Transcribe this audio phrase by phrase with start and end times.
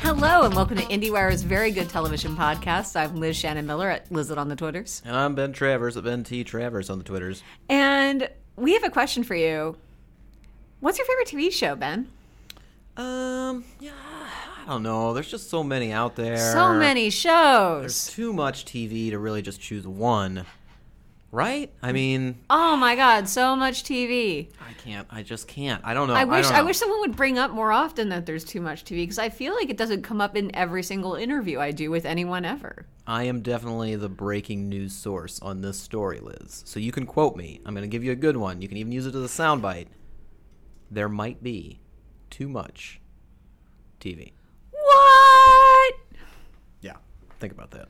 [0.00, 2.96] Hello and welcome to IndieWire's Very Good Television Podcast.
[2.98, 5.02] I'm Liz Shannon Miller at Liz on the Twitters.
[5.04, 6.44] And I'm Ben Travers at Ben T.
[6.44, 7.42] Travers on the Twitters.
[7.68, 9.76] And we have a question for you.
[10.80, 12.08] What's your favorite TV show, Ben?
[12.96, 13.90] Um, yeah,
[14.64, 15.12] I don't know.
[15.12, 16.38] There's just so many out there.
[16.38, 17.82] So many shows.
[17.82, 20.46] There's too much TV to really just choose one.
[21.32, 21.72] Right?
[21.80, 21.94] I mm.
[21.94, 24.48] mean, Oh my god, so much TV.
[24.60, 25.06] I can't.
[25.10, 25.80] I just can't.
[25.84, 26.14] I don't know.
[26.14, 28.84] I wish don't I, wish someone would bring up more often that there's too much
[28.84, 31.90] TV because I feel like it doesn't come up in every single interview I do
[31.90, 32.86] with anyone ever.
[33.06, 36.62] I am definitely the breaking news source on this story, Liz.
[36.66, 37.60] So you can quote me.
[37.64, 38.60] I'm going to give you a good one.
[38.60, 39.86] You can even use it as a soundbite.
[40.90, 41.80] There might be
[42.30, 43.00] too much
[44.00, 44.32] TV.
[44.70, 45.94] What?
[46.80, 46.96] Yeah.
[47.38, 47.88] Think about that.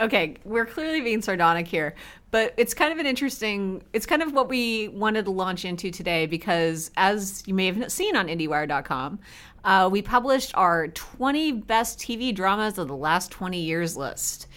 [0.00, 1.94] Okay, we're clearly being sardonic here,
[2.32, 3.82] but it's kind of an interesting.
[3.92, 7.92] It's kind of what we wanted to launch into today because, as you may have
[7.92, 9.20] seen on IndieWire.com,
[9.64, 14.48] uh, we published our 20 best TV dramas of the last 20 years list.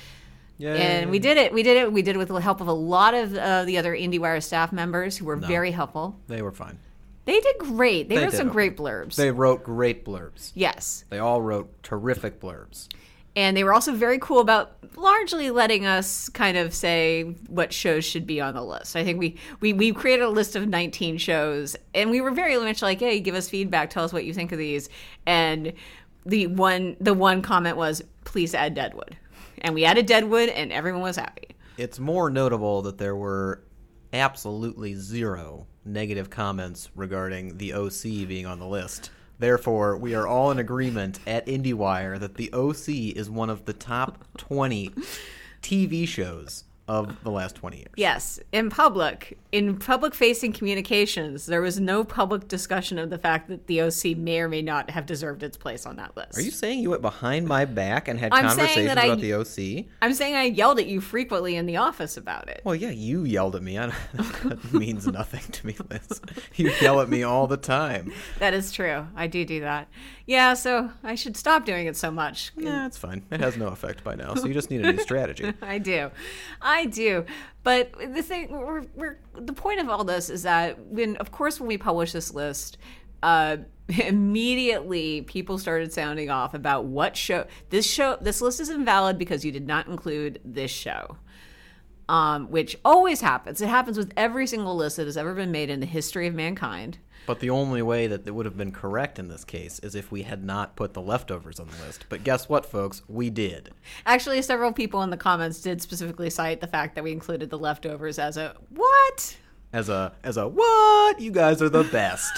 [0.58, 0.73] Yeah.
[0.73, 1.54] And we did it.
[1.54, 1.94] We did it.
[1.94, 4.73] We did it with the help of a lot of uh, the other IndieWire staff
[4.73, 6.20] members who were very helpful.
[6.28, 6.80] They were fine.
[7.26, 8.09] They did great.
[8.09, 8.54] They, They wrote some okay.
[8.54, 9.16] great blurbs.
[9.16, 10.52] They wrote great blurbs.
[10.56, 11.04] yes.
[11.09, 12.88] They all wrote terrific blurbs.
[13.38, 18.03] And they were also very cool about largely letting us kind of say what shows
[18.03, 18.95] should be on the list.
[18.95, 22.58] I think we, we, we created a list of 19 shows and we were very
[22.58, 24.89] much like, hey, give us feedback, tell us what you think of these.
[25.27, 25.73] And
[26.25, 29.15] the one the one comment was, please add Deadwood.
[29.59, 31.49] And we added Deadwood and everyone was happy.
[31.77, 33.61] It's more notable that there were
[34.13, 39.11] absolutely zero negative comments regarding the OC being on the list.
[39.39, 43.73] Therefore, we are all in agreement at IndieWire that the OC is one of the
[43.73, 44.91] top 20
[45.61, 47.89] TV shows of the last 20 years.
[47.97, 53.49] Yes, in public, in public facing communications, there was no public discussion of the fact
[53.49, 56.38] that the OC may or may not have deserved its place on that list.
[56.38, 59.20] Are you saying you went behind my back and had I'm conversations that I- about
[59.20, 59.86] the OC?
[60.02, 62.61] I'm saying I yelled at you frequently in the office about it.
[62.64, 63.77] Well, yeah, you yelled at me.
[63.77, 66.21] I that means nothing to me, Liz.
[66.55, 68.14] You yell at me all the time.
[68.39, 69.08] That is true.
[69.15, 69.87] I do do that.
[70.26, 72.52] Yeah, so I should stop doing it so much.
[72.58, 73.23] Nah, it's fine.
[73.31, 75.53] It has no effect by now, so you just need a new strategy.
[75.61, 76.11] I do.
[76.61, 77.26] I do.
[77.64, 81.60] But the thing, we're, we're, the point of all this is that when, of course,
[81.60, 82.77] when we publish this list,
[83.23, 83.58] uh,
[83.88, 89.45] immediately people started sounding off about what show this show this list is invalid because
[89.45, 91.17] you did not include this show
[92.10, 95.70] um, which always happens it happens with every single list that has ever been made
[95.70, 99.20] in the history of mankind But the only way that it would have been correct
[99.20, 102.05] in this case is if we had not put the leftovers on the list.
[102.08, 103.04] But guess what, folks?
[103.10, 103.71] We did.
[104.05, 107.58] Actually, several people in the comments did specifically cite the fact that we included the
[107.58, 109.36] leftovers as a what?
[109.73, 111.20] As a as a what?
[111.20, 112.32] You guys are the best.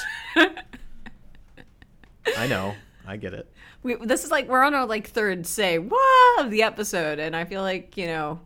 [2.35, 2.73] I know.
[3.05, 3.47] I get it.
[3.83, 7.35] We, this is like we're on our like third say what of the episode, and
[7.35, 8.39] I feel like you know,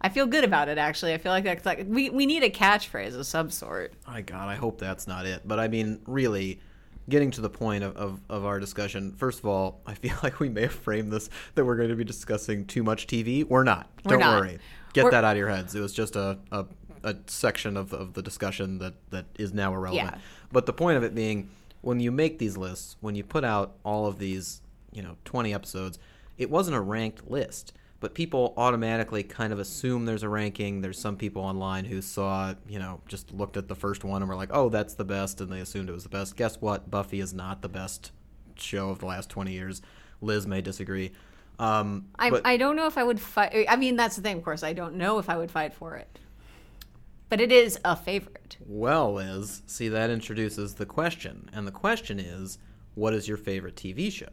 [0.00, 0.78] I feel good about it.
[0.78, 3.92] Actually, I feel like that's like we we need a catchphrase of some sort.
[4.06, 5.42] My God, I hope that's not it.
[5.44, 6.60] But I mean, really,
[7.08, 10.40] getting to the point of, of, of our discussion, first of all, I feel like
[10.40, 13.44] we may have framed this that we're going to be discussing too much TV.
[13.44, 13.90] We're not.
[14.04, 14.40] We're Don't not.
[14.40, 14.58] worry.
[14.92, 15.74] Get We're- that out of your heads.
[15.74, 16.64] It was just a, a,
[17.04, 20.14] a section of, of the discussion that, that is now irrelevant.
[20.14, 20.20] Yeah.
[20.50, 21.50] But the point of it being,
[21.82, 24.62] when you make these lists, when you put out all of these,
[24.92, 25.98] you know, 20 episodes,
[26.38, 27.72] it wasn't a ranked list.
[28.00, 30.80] But people automatically kind of assume there's a ranking.
[30.80, 34.28] There's some people online who saw, you know, just looked at the first one and
[34.28, 36.36] were like, oh, that's the best, and they assumed it was the best.
[36.36, 36.90] Guess what?
[36.90, 38.12] Buffy is not the best
[38.56, 39.82] show of the last 20 years.
[40.22, 41.12] Liz may disagree.
[41.58, 43.66] Um, I but I don't know if I would fight.
[43.68, 44.38] I mean, that's the thing.
[44.38, 46.18] Of course, I don't know if I would fight for it,
[47.28, 48.56] but it is a favorite.
[48.66, 51.50] Well, Liz, see, that introduces the question.
[51.52, 52.58] And the question is
[52.94, 54.30] what is your favorite TV show?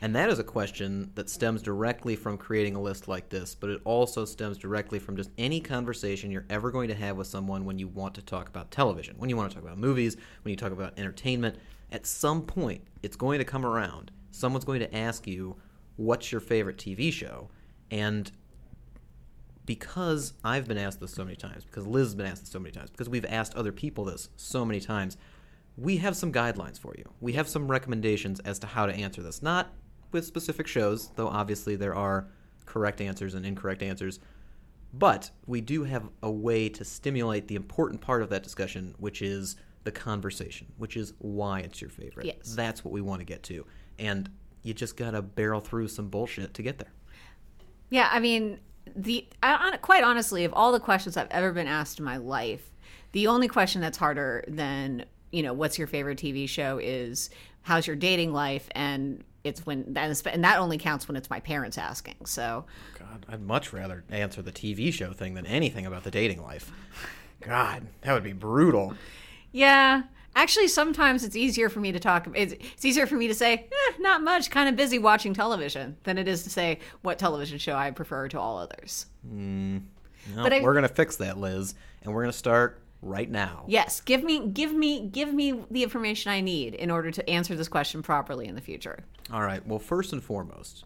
[0.00, 3.70] And that is a question that stems directly from creating a list like this, but
[3.70, 7.64] it also stems directly from just any conversation you're ever going to have with someone
[7.64, 10.50] when you want to talk about television, when you want to talk about movies, when
[10.50, 11.56] you talk about entertainment.
[11.90, 14.12] At some point, it's going to come around.
[14.30, 15.56] Someone's going to ask you,
[15.98, 17.50] What's your favorite TV show?
[17.90, 18.30] And
[19.66, 22.60] because I've been asked this so many times, because Liz has been asked this so
[22.60, 25.16] many times, because we've asked other people this so many times,
[25.76, 27.04] we have some guidelines for you.
[27.20, 29.42] We have some recommendations as to how to answer this.
[29.42, 29.72] Not
[30.12, 32.28] with specific shows, though obviously there are
[32.66, 34.20] correct answers and incorrect answers.
[34.92, 39.20] But we do have a way to stimulate the important part of that discussion, which
[39.20, 42.26] is the conversation, which is why it's your favorite.
[42.26, 42.54] Yes.
[42.54, 43.66] That's what we want to get to.
[43.98, 44.30] And
[44.62, 46.92] you just got to barrel through some bullshit to get there.
[47.90, 48.60] Yeah, I mean,
[48.96, 52.70] the I, quite honestly, of all the questions I've ever been asked in my life,
[53.12, 57.30] The only question that's harder than, you know, what's your favorite TV show is
[57.62, 58.68] how's your dating life?
[58.72, 62.14] And it's when that and that only counts when it's my parents asking.
[62.26, 62.64] So,
[62.98, 66.70] God, I'd much rather answer the TV show thing than anything about the dating life.
[67.40, 68.94] God, that would be brutal.
[69.52, 70.02] yeah.
[70.36, 72.28] Actually, sometimes it's easier for me to talk.
[72.34, 75.96] It's, it's easier for me to say, eh, not much, kind of busy watching television,
[76.04, 79.06] than it is to say what television show I prefer to all others.
[79.24, 79.80] No,
[80.36, 83.64] But I- we're gonna fix that, Liz, and we're gonna start right now.
[83.68, 87.54] Yes, give me, give me, give me the information I need in order to answer
[87.54, 89.04] this question properly in the future.
[89.32, 89.64] All right.
[89.66, 90.84] Well, first and foremost,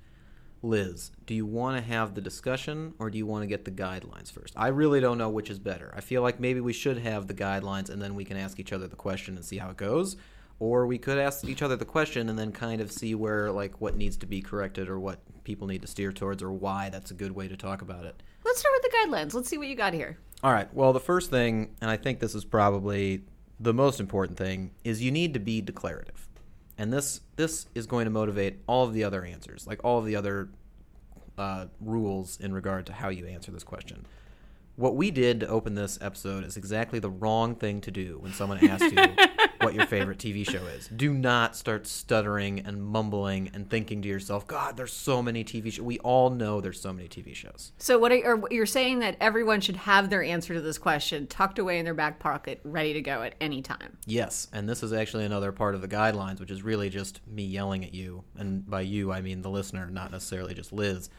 [0.63, 3.71] Liz, do you want to have the discussion or do you want to get the
[3.71, 4.55] guidelines first?
[4.57, 5.93] I really don't know which is better.
[5.97, 8.73] I feel like maybe we should have the guidelines and then we can ask each
[8.73, 10.17] other the question and see how it goes.
[10.59, 13.81] Or we could ask each other the question and then kind of see where, like,
[13.81, 17.11] what needs to be corrected or what people need to steer towards or why that's
[17.11, 18.23] a good way to talk about it.
[18.45, 19.35] Let's start with the guidelines.
[19.35, 20.19] Let's see what you got here.
[20.43, 20.73] All right.
[20.75, 23.23] Well, the first thing, and I think this is probably
[23.61, 26.29] the most important thing, is you need to be declarative.
[26.77, 30.07] And this this is going to motivate all of the other answers, like all of
[30.07, 30.49] the other
[31.39, 34.05] uh, rules in regard to how you answer this question.
[34.77, 38.33] What we did to open this episode is exactly the wrong thing to do when
[38.33, 39.05] someone asks you
[39.61, 40.89] what your favorite TV show is.
[40.89, 45.71] Do not start stuttering and mumbling and thinking to yourself, God, there's so many TV
[45.71, 45.85] shows.
[45.85, 47.73] We all know there's so many TV shows.
[47.77, 51.27] So, what are, or you're saying that everyone should have their answer to this question
[51.27, 53.99] tucked away in their back pocket, ready to go at any time.
[54.07, 57.45] Yes, and this is actually another part of the guidelines, which is really just me
[57.45, 58.25] yelling at you.
[58.39, 61.11] And by you, I mean the listener, not necessarily just Liz.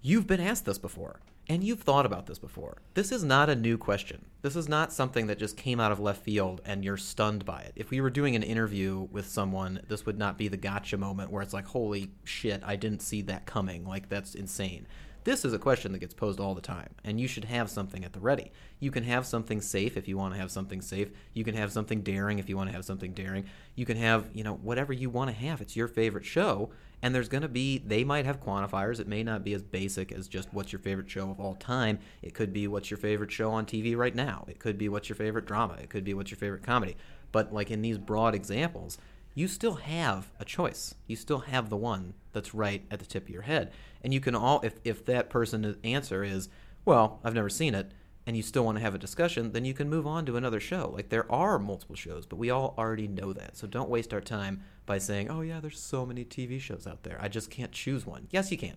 [0.00, 1.20] You've been asked this before,
[1.50, 2.76] and you've thought about this before.
[2.94, 4.24] This is not a new question.
[4.40, 7.62] This is not something that just came out of left field and you're stunned by
[7.62, 7.72] it.
[7.74, 11.32] If we were doing an interview with someone, this would not be the gotcha moment
[11.32, 13.84] where it's like, holy shit, I didn't see that coming.
[13.84, 14.86] Like, that's insane.
[15.24, 18.04] This is a question that gets posed all the time, and you should have something
[18.04, 18.52] at the ready.
[18.78, 21.10] You can have something safe if you want to have something safe.
[21.34, 23.44] You can have something daring if you want to have something daring.
[23.74, 25.60] You can have, you know, whatever you want to have.
[25.60, 26.70] It's your favorite show,
[27.02, 29.00] and there's going to be, they might have quantifiers.
[29.00, 31.98] It may not be as basic as just what's your favorite show of all time.
[32.22, 34.44] It could be what's your favorite show on TV right now.
[34.48, 35.78] It could be what's your favorite drama.
[35.82, 36.96] It could be what's your favorite comedy.
[37.32, 38.98] But, like in these broad examples,
[39.34, 40.94] you still have a choice.
[41.06, 43.72] You still have the one that's right at the tip of your head.
[44.02, 46.48] And you can all, if, if that person's uh, answer is,
[46.84, 47.92] well, I've never seen it,
[48.26, 50.60] and you still want to have a discussion, then you can move on to another
[50.60, 50.90] show.
[50.94, 53.56] Like there are multiple shows, but we all already know that.
[53.56, 57.02] So don't waste our time by saying, oh, yeah, there's so many TV shows out
[57.02, 57.18] there.
[57.20, 58.28] I just can't choose one.
[58.30, 58.76] Yes, you can.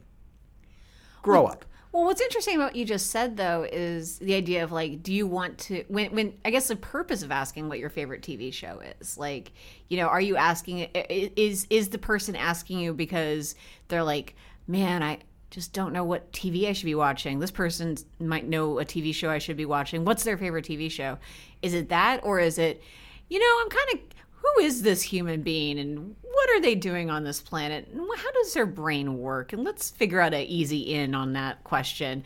[1.22, 1.66] Grow up.
[1.94, 5.14] Well, what's interesting about what you just said though is the idea of like, do
[5.14, 5.84] you want to?
[5.88, 9.52] When, when I guess the purpose of asking what your favorite TV show is, like,
[9.90, 10.80] you know, are you asking?
[10.96, 13.54] Is is the person asking you because
[13.90, 14.36] they're like,
[14.68, 15.20] man, I
[15.54, 17.38] just don't know what TV I should be watching.
[17.38, 20.04] This person might know a TV show I should be watching.
[20.04, 21.20] What's their favorite TV show?
[21.62, 22.82] Is it that, or is it,
[23.30, 24.00] you know, I'm kind of
[24.32, 28.32] who is this human being and what are they doing on this planet and how
[28.32, 32.24] does their brain work and let's figure out an easy in on that question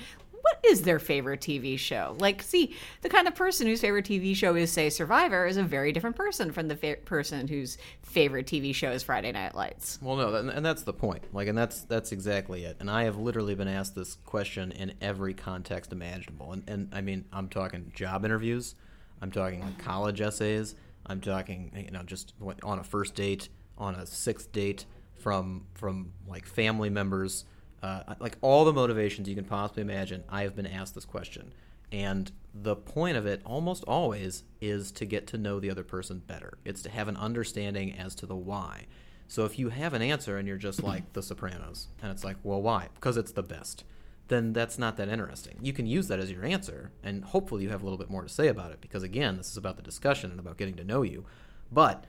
[0.47, 4.35] what is their favorite tv show like see the kind of person whose favorite tv
[4.35, 8.45] show is say survivor is a very different person from the fa- person whose favorite
[8.45, 11.23] tv show is friday night lights Well, no, and- that's the point.
[11.33, 12.77] Like, and that's that's exactly it.
[12.79, 16.51] And I have literally been asked this question in every context imaginable.
[16.53, 18.75] And, and I mean, I'm talking job interviews,
[19.21, 24.05] I'm talking college essays, I'm talking, you know, just on a first date, on a
[24.05, 24.85] sixth date,
[25.19, 27.45] from from like family members,
[27.83, 30.23] uh, like all the motivations you can possibly imagine.
[30.29, 31.53] I have been asked this question.
[31.91, 36.21] And the point of it almost always is to get to know the other person
[36.25, 36.57] better.
[36.65, 38.87] It's to have an understanding as to the why.
[39.27, 42.37] So if you have an answer and you're just like The Sopranos, and it's like,
[42.43, 42.87] well, why?
[42.95, 43.83] Because it's the best.
[44.29, 45.57] Then that's not that interesting.
[45.61, 48.23] You can use that as your answer, and hopefully you have a little bit more
[48.23, 48.81] to say about it.
[48.81, 51.25] Because again, this is about the discussion and about getting to know you.
[51.71, 52.05] But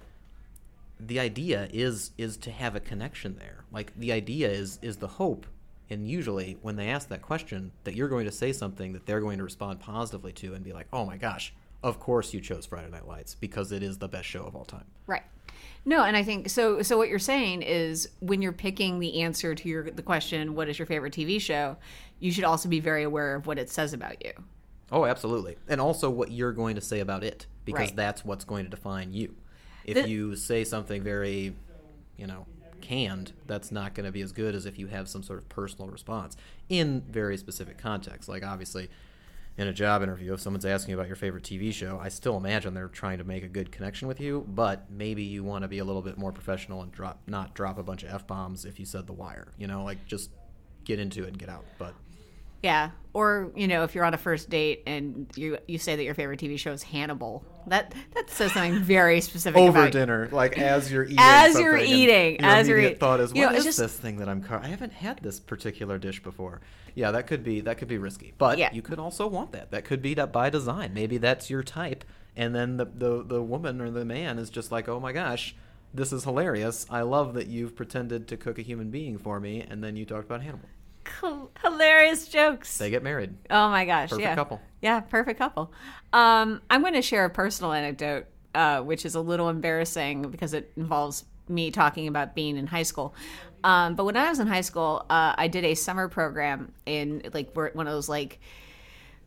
[0.98, 3.64] the idea is is to have a connection there.
[3.70, 5.46] Like the idea is is the hope,
[5.90, 9.20] and usually when they ask that question, that you're going to say something that they're
[9.20, 11.52] going to respond positively to and be like, "Oh my gosh,
[11.82, 14.64] of course you chose Friday Night Lights because it is the best show of all
[14.64, 15.22] time." right
[15.84, 19.54] no and i think so so what you're saying is when you're picking the answer
[19.54, 21.76] to your the question what is your favorite tv show
[22.18, 24.32] you should also be very aware of what it says about you
[24.90, 25.56] Oh, absolutely.
[25.68, 27.96] And also what you're going to say about it because Right.
[27.96, 29.34] that's what's going to define you.
[29.84, 31.54] If The- you say something very,
[32.16, 32.46] you know,
[32.80, 35.48] canned, that's not going to be as good as if you have some sort of
[35.48, 36.36] personal response
[36.68, 38.28] in very specific contexts.
[38.28, 38.88] Like obviously
[39.56, 42.36] in a job interview if someone's asking you about your favorite TV show, I still
[42.36, 45.68] imagine they're trying to make a good connection with you, but maybe you want to
[45.68, 48.78] be a little bit more professional and drop not drop a bunch of F-bombs if
[48.78, 50.30] you said the wire, you know, like just
[50.84, 51.64] get into it and get out.
[51.76, 51.94] But
[52.62, 52.90] Yeah.
[53.14, 56.14] Or, you know, if you're on a first date and you you say that your
[56.14, 57.44] favorite TV show is Hannibal.
[57.66, 61.16] That that says something very specific Over about dinner, like as you're eating.
[61.18, 62.96] As you're eating, your as you're eating.
[62.98, 64.42] thought is, you know, is just- this thing that I'm?
[64.42, 66.60] Car- I haven't had this particular dish before."
[66.94, 68.70] Yeah, that could be that could be risky, but Yeah.
[68.72, 69.70] you could also want that.
[69.70, 70.92] That could be that by design.
[70.94, 72.04] Maybe that's your type,
[72.36, 75.54] and then the the the woman or the man is just like, "Oh my gosh."
[75.92, 76.84] This is hilarious.
[76.90, 80.04] I love that you've pretended to cook a human being for me, and then you
[80.04, 80.68] talked about Hannibal.
[81.06, 82.76] H- hilarious jokes.
[82.78, 83.34] They get married.
[83.50, 84.10] Oh my gosh!
[84.10, 84.60] Perfect yeah, couple.
[84.80, 85.72] Yeah, perfect couple.
[86.12, 90.54] Um, I'm going to share a personal anecdote, uh, which is a little embarrassing because
[90.54, 93.14] it involves me talking about being in high school.
[93.64, 97.22] Um, but when I was in high school, uh, I did a summer program in
[97.32, 98.40] like one of those like.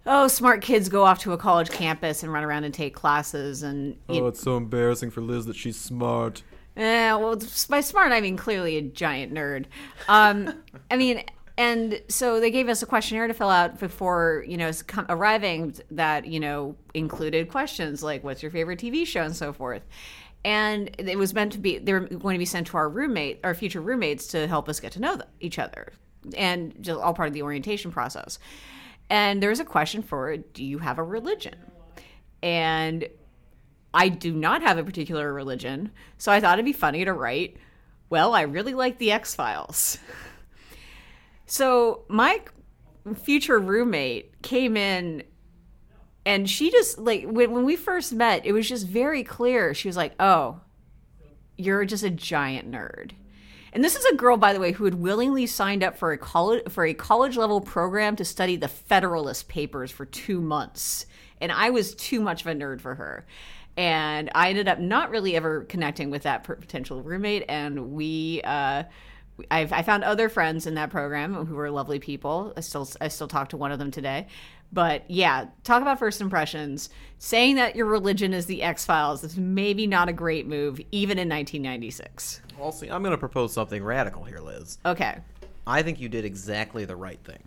[0.03, 3.61] Oh, smart kids go off to a college campus and run around and take classes,
[3.61, 6.41] and Oh, it's so embarrassing for Liz that she's smart.
[6.75, 9.65] Eh, well, by smart, I mean clearly a giant nerd.
[10.07, 10.53] Um,
[10.91, 11.23] I mean,
[11.57, 14.71] and so they gave us a questionnaire to fill out before, you know,
[15.09, 19.83] arriving that, you know, included questions like, what's your favorite TV show and so forth.
[20.43, 23.41] And it was meant to be, they were going to be sent to our roommate,
[23.43, 25.93] our future roommates to help us get to know each other
[26.35, 28.39] and just all part of the orientation process.
[29.09, 31.55] And there was a question for, do you have a religion?
[32.41, 33.07] And
[33.93, 37.57] I do not have a particular religion, so I thought it'd be funny to write,
[38.09, 39.99] well, I really like the X Files.
[41.51, 42.41] So my
[43.13, 45.23] future roommate came in
[46.25, 49.73] and she just like when, when we first met, it was just very clear.
[49.73, 50.61] She was like, "Oh,
[51.57, 53.11] you're just a giant nerd."
[53.73, 56.17] And this is a girl, by the way, who had willingly signed up for a
[56.17, 61.05] college for a college level program to study the Federalist Papers for two months,
[61.41, 63.25] and I was too much of a nerd for her.
[63.75, 68.41] And I ended up not really ever connecting with that potential roommate, and we.
[68.41, 68.83] Uh,
[69.49, 72.53] I've, I found other friends in that program who were lovely people.
[72.55, 74.27] I still I still talk to one of them today.
[74.73, 76.89] But yeah, talk about first impressions.
[77.17, 81.17] Saying that your religion is the X Files is maybe not a great move, even
[81.17, 82.41] in 1996.
[82.57, 84.77] Well, see, I'm going to propose something radical here, Liz.
[84.85, 85.17] Okay.
[85.67, 87.39] I think you did exactly the right thing.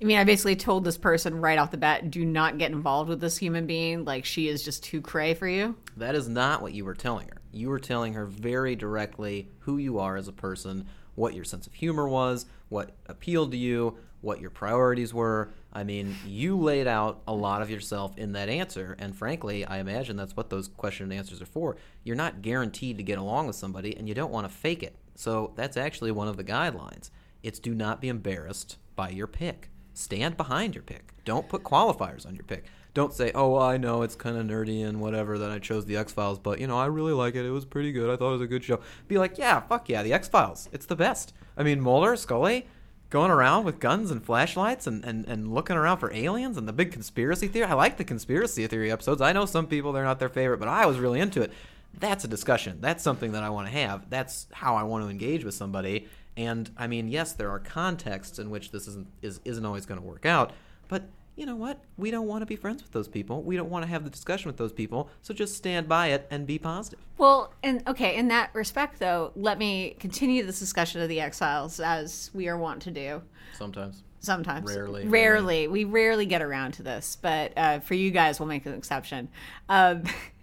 [0.00, 3.08] I mean, I basically told this person right off the bat, do not get involved
[3.08, 4.04] with this human being.
[4.04, 5.74] Like, she is just too cray for you.
[5.96, 7.38] That is not what you were telling her.
[7.50, 10.86] You were telling her very directly who you are as a person,
[11.16, 15.50] what your sense of humor was, what appealed to you, what your priorities were.
[15.72, 19.78] I mean, you laid out a lot of yourself in that answer, and frankly, I
[19.78, 21.76] imagine that's what those question and answers are for.
[22.02, 24.96] You're not guaranteed to get along with somebody, and you don't want to fake it.
[25.16, 27.10] So that's actually one of the guidelines.
[27.42, 29.70] It's do not be embarrassed by your pick.
[29.94, 31.12] Stand behind your pick.
[31.24, 32.64] Don't put qualifiers on your pick.
[32.96, 35.98] Don't say, "Oh, I know it's kind of nerdy and whatever that I chose the
[35.98, 37.44] X Files, but you know I really like it.
[37.44, 38.08] It was pretty good.
[38.08, 40.70] I thought it was a good show." Be like, "Yeah, fuck yeah, the X Files.
[40.72, 42.66] It's the best." I mean, Mulder, Scully,
[43.10, 46.72] going around with guns and flashlights and, and, and looking around for aliens and the
[46.72, 47.66] big conspiracy theory.
[47.66, 49.20] I like the conspiracy theory episodes.
[49.20, 51.52] I know some people they're not their favorite, but I was really into it.
[52.00, 52.78] That's a discussion.
[52.80, 54.08] That's something that I want to have.
[54.08, 56.08] That's how I want to engage with somebody.
[56.34, 60.00] And I mean, yes, there are contexts in which this isn't is, isn't always going
[60.00, 60.54] to work out,
[60.88, 61.02] but
[61.36, 61.78] you know what?
[61.98, 63.42] We don't want to be friends with those people.
[63.42, 65.10] We don't want to have the discussion with those people.
[65.20, 66.98] So just stand by it and be positive.
[67.18, 71.38] Well, and okay, in that respect, though, let me continue this discussion of the X
[71.38, 73.22] Files as we are wont to do.
[73.52, 74.02] Sometimes.
[74.20, 78.48] Sometimes, Rarely, rarely, we rarely get around to this, but uh, for you guys, we'll
[78.48, 79.28] make an exception.
[79.68, 80.02] Um,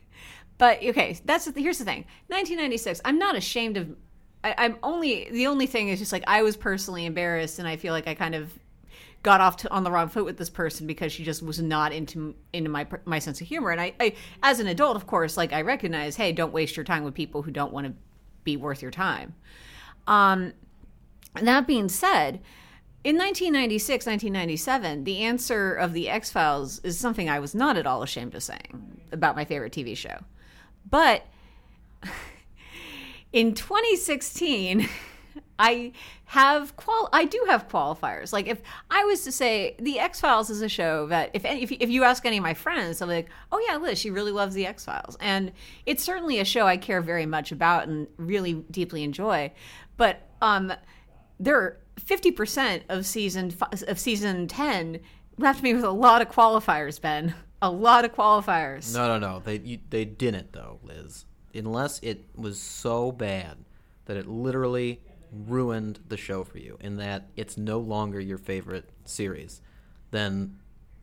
[0.58, 2.06] but okay, that's here's the thing.
[2.28, 3.02] 1996.
[3.04, 3.94] I'm not ashamed of.
[4.42, 7.76] I, I'm only the only thing is just like I was personally embarrassed, and I
[7.76, 8.58] feel like I kind of
[9.24, 11.94] got off to, on the wrong foot with this person because she just was not
[11.94, 13.72] into into my my sense of humor.
[13.72, 16.84] And I, I, as an adult, of course, like I recognize, hey, don't waste your
[16.84, 17.94] time with people who don't want to
[18.44, 19.34] be worth your time.
[20.06, 20.54] Um,
[21.42, 22.42] that being said,
[23.04, 27.88] in 1996, 1997, the answer of the X Files is something I was not at
[27.88, 30.20] all ashamed of saying about my favorite TV show.
[30.90, 31.26] But
[33.34, 34.88] in 2016,
[35.64, 35.94] I
[36.26, 38.34] have qual I do have qualifiers.
[38.34, 41.64] Like if I was to say the X Files is a show that if any,
[41.64, 44.10] if if you ask any of my friends, they'll be like, "Oh yeah, Liz, she
[44.10, 45.54] really loves the X Files," and
[45.86, 49.54] it's certainly a show I care very much about and really deeply enjoy.
[49.96, 50.74] But um,
[51.40, 55.00] there are 50% of season fi- of season 10
[55.38, 57.36] left me with a lot of qualifiers, Ben.
[57.62, 58.94] A lot of qualifiers.
[58.94, 59.40] No, no, no.
[59.40, 61.24] They you, they didn't though, Liz.
[61.56, 63.60] Unless it was so bad
[64.06, 65.00] that it literally
[65.34, 69.62] ruined the show for you, in that it's no longer your favorite series,
[70.12, 70.60] then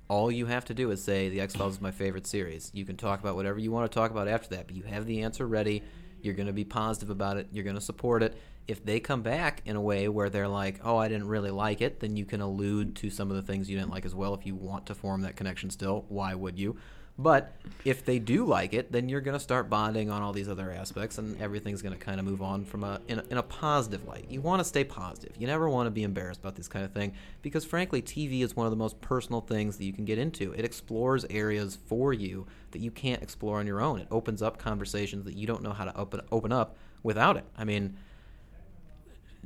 [0.08, 2.70] all you have to do is say the X Files is my favorite series.
[2.74, 5.06] You can talk about whatever you want to talk about after that, but you have
[5.06, 5.82] the answer ready.
[6.20, 7.48] You're going to be positive about it.
[7.52, 8.36] You're going to support it.
[8.66, 11.80] If they come back in a way where they're like, "Oh, I didn't really like
[11.80, 14.34] it," then you can allude to some of the things you didn't like as well.
[14.34, 16.76] If you want to form that connection still, why would you?
[17.22, 17.52] But
[17.84, 20.72] if they do like it, then you're going to start bonding on all these other
[20.72, 23.42] aspects, and everything's going to kind of move on from a in, a in a
[23.42, 24.24] positive light.
[24.30, 25.36] You want to stay positive.
[25.38, 27.12] You never want to be embarrassed about this kind of thing
[27.42, 30.52] because, frankly, TV is one of the most personal things that you can get into.
[30.52, 34.00] It explores areas for you that you can't explore on your own.
[34.00, 37.44] It opens up conversations that you don't know how to open open up without it.
[37.54, 37.98] I mean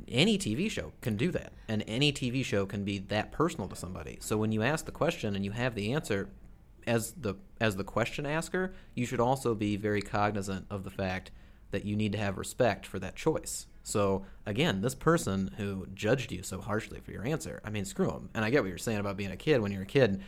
[0.07, 3.75] any TV show can do that, and any TV show can be that personal to
[3.75, 4.17] somebody.
[4.21, 6.29] So when you ask the question and you have the answer,
[6.87, 11.31] as the as the question asker, you should also be very cognizant of the fact
[11.71, 13.67] that you need to have respect for that choice.
[13.83, 18.07] So again, this person who judged you so harshly for your answer, I mean, screw
[18.07, 18.29] them.
[18.33, 19.61] And I get what you're saying about being a kid.
[19.61, 20.21] When you're a kid,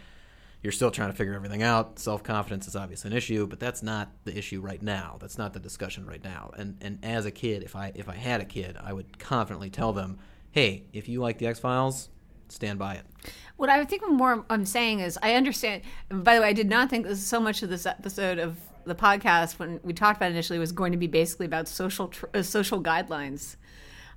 [0.62, 2.00] you're still trying to figure everything out.
[2.00, 5.18] Self confidence is obviously an issue, but that's not the issue right now.
[5.20, 6.52] That's not the discussion right now.
[6.58, 9.70] And and as a kid, if I if I had a kid, I would confidently
[9.70, 10.20] tell them,
[10.52, 12.10] hey, if you like the X Files,
[12.50, 13.06] stand by it.
[13.58, 15.82] What I think more I'm saying is I understand.
[16.10, 18.96] By the way, I did not think this, so much of this episode of the
[18.96, 22.25] podcast when we talked about it initially was going to be basically about social tr-
[22.34, 23.58] uh, social guidelines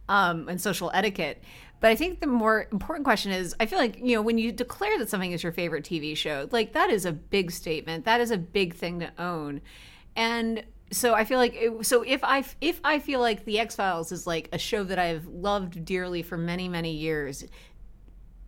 [0.08, 1.42] um, and social etiquette.
[1.80, 4.52] But I think the more important question is I feel like, you know, when you
[4.52, 8.04] declare that something is your favorite TV show, like that is a big statement.
[8.04, 9.62] That is a big thing to own.
[10.14, 14.26] And so I feel like so if I if I feel like The X-Files is
[14.26, 17.44] like a show that I've loved dearly for many many years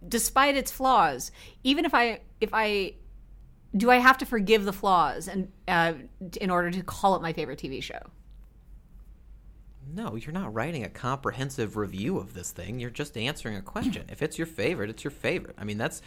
[0.08, 1.30] despite its flaws,
[1.62, 2.94] even if I if I
[3.76, 5.94] do I have to forgive the flaws and uh,
[6.40, 8.00] in order to call it my favorite TV show?
[9.94, 12.78] No, you're not writing a comprehensive review of this thing.
[12.78, 14.04] You're just answering a question.
[14.10, 15.56] if it's your favorite, it's your favorite.
[15.58, 16.02] I mean, that's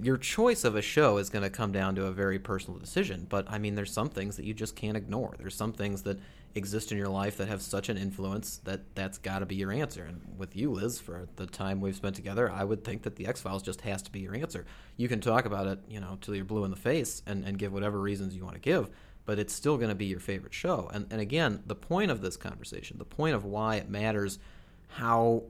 [0.00, 3.26] your choice of a show is going to come down to a very personal decision.
[3.28, 5.34] But I mean, there's some things that you just can't ignore.
[5.38, 6.18] There's some things that
[6.58, 9.72] exist in your life that have such an influence that that's got to be your
[9.72, 10.04] answer.
[10.04, 13.26] And with you, Liz, for the time we've spent together, I would think that the
[13.26, 14.66] X Files just has to be your answer.
[14.96, 17.58] You can talk about it, you know, till you're blue in the face and, and
[17.58, 18.90] give whatever reasons you want to give
[19.24, 20.90] but it's still going to be your favorite show.
[20.90, 24.38] And, and again, the point of this conversation, the point of why it matters
[24.86, 25.42] how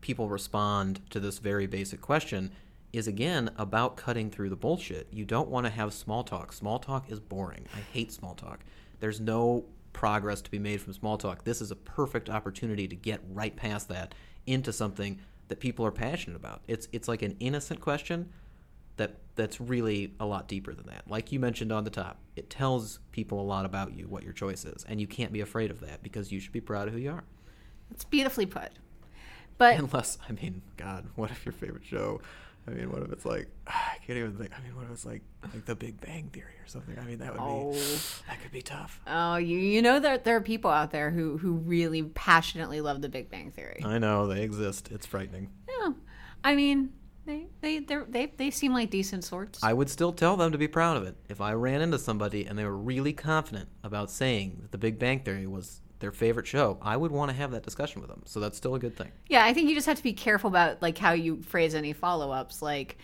[0.00, 2.50] people respond to this very basic question
[2.92, 5.06] is again about cutting through the bullshit.
[5.12, 6.52] You don't want to have small talk.
[6.52, 7.66] Small talk is boring.
[7.74, 8.60] I hate small talk.
[9.00, 11.44] There's no progress to be made from small talk.
[11.44, 14.14] This is a perfect opportunity to get right past that
[14.46, 16.62] into something that people are passionate about.
[16.66, 18.30] It's it's like an innocent question
[18.96, 21.08] that that's really a lot deeper than that.
[21.08, 24.32] Like you mentioned on the top, it tells people a lot about you what your
[24.32, 26.94] choice is, and you can't be afraid of that because you should be proud of
[26.94, 27.24] who you are.
[27.90, 28.70] It's beautifully put.
[29.58, 32.20] But unless, I mean, God, what if your favorite show?
[32.66, 34.50] I mean, what if it's like I can't even think.
[34.56, 36.96] I mean, what if it's like like The Big Bang Theory or something?
[36.98, 37.72] I mean, that would Oh.
[37.72, 37.78] be
[38.28, 39.00] that could be tough.
[39.06, 43.02] oh, you you know that there are people out there who who really passionately love
[43.02, 43.82] The Big Bang Theory.
[43.84, 44.90] I know they exist.
[44.92, 45.50] It's frightening.
[45.68, 45.92] Yeah,
[46.44, 46.92] I mean
[47.24, 49.62] they they they're- they they seem like decent sorts.
[49.62, 51.16] I would still tell them to be proud of it.
[51.28, 54.98] If I ran into somebody and they were really confident about saying that The Big
[54.98, 58.22] Bang Theory was their favorite show, I would want to have that discussion with them.
[58.26, 59.12] So that's still a good thing.
[59.28, 61.94] Yeah, I think you just have to be careful about like how you phrase any
[61.94, 62.98] follow ups, like,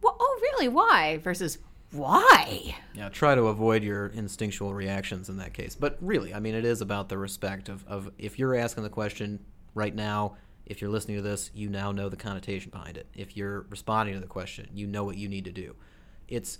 [0.00, 0.68] well, "Oh, really?
[0.68, 1.58] Why?" versus
[1.90, 5.74] "Why?" Yeah, try to avoid your instinctual reactions in that case.
[5.74, 8.90] But really, I mean, it is about the respect of, of if you're asking the
[8.90, 9.40] question
[9.74, 13.06] right now, if you're listening to this, you now know the connotation behind it.
[13.14, 15.74] If you're responding to the question, you know what you need to do.
[16.28, 16.58] It's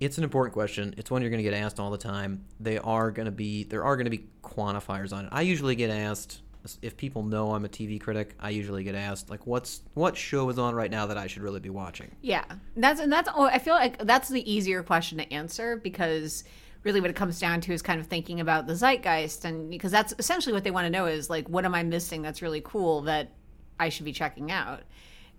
[0.00, 0.94] it's an important question.
[0.96, 2.44] It's one you're going to get asked all the time.
[2.60, 5.30] They are going to be there are going to be quantifiers on it.
[5.32, 6.42] I usually get asked
[6.82, 8.34] if people know I'm a TV critic.
[8.40, 11.42] I usually get asked like, "What's what show is on right now that I should
[11.42, 12.44] really be watching?" Yeah,
[12.76, 13.28] that's and that's.
[13.34, 16.44] Oh, I feel like that's the easier question to answer because
[16.82, 19.92] really what it comes down to is kind of thinking about the zeitgeist, and because
[19.92, 22.62] that's essentially what they want to know is like, what am I missing that's really
[22.64, 23.32] cool that
[23.78, 24.82] I should be checking out,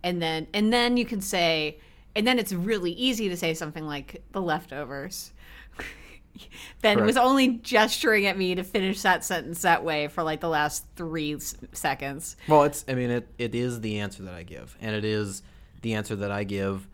[0.03, 1.79] and then and then you can say,
[2.15, 5.31] and then it's really easy to say something like the leftovers.
[6.81, 10.49] Ben was only gesturing at me to finish that sentence that way for like the
[10.49, 12.37] last three s- seconds.
[12.47, 15.41] Well, it's I mean it it is the answer that I give, and it is
[15.81, 16.87] the answer that I give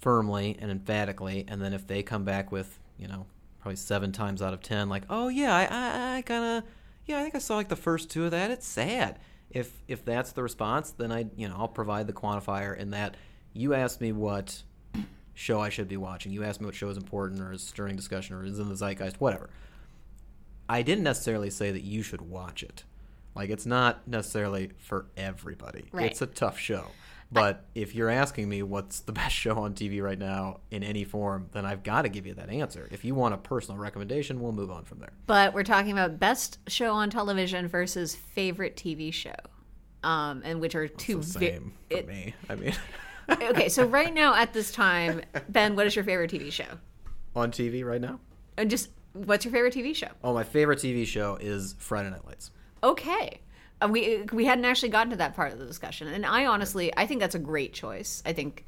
[0.00, 1.44] firmly and emphatically.
[1.46, 3.26] And then if they come back with you know
[3.60, 6.64] probably seven times out of ten, like, oh yeah, I I, I kind of
[7.06, 8.50] yeah, I think I saw like the first two of that.
[8.50, 9.18] It's sad.
[9.50, 13.16] If if that's the response, then I you know I'll provide the quantifier in that
[13.52, 14.62] you asked me what
[15.34, 16.32] show I should be watching.
[16.32, 18.76] You asked me what show is important or is stirring discussion or is in the
[18.76, 19.50] zeitgeist, whatever.
[20.68, 22.84] I didn't necessarily say that you should watch it.
[23.34, 25.84] Like it's not necessarily for everybody.
[25.92, 26.10] Right.
[26.10, 26.86] It's a tough show.
[27.32, 31.04] But if you're asking me what's the best show on TV right now in any
[31.04, 32.88] form, then I've got to give you that answer.
[32.90, 35.12] If you want a personal recommendation, we'll move on from there.
[35.26, 39.34] But we're talking about best show on television versus favorite TV show,
[40.02, 41.20] um, and which are two.
[41.20, 42.34] It's the vi- same for it- me.
[42.48, 42.72] I mean,
[43.30, 46.78] okay, so right now at this time, Ben, what is your favorite TV show?
[47.34, 48.20] on TV right now.
[48.56, 50.08] And just what's your favorite TV show?
[50.22, 52.50] Oh, my favorite TV show is Friday Night Lights.
[52.82, 53.40] Okay.
[53.80, 56.92] Uh, we we hadn't actually gotten to that part of the discussion, and I honestly
[56.96, 58.22] I think that's a great choice.
[58.26, 58.66] I think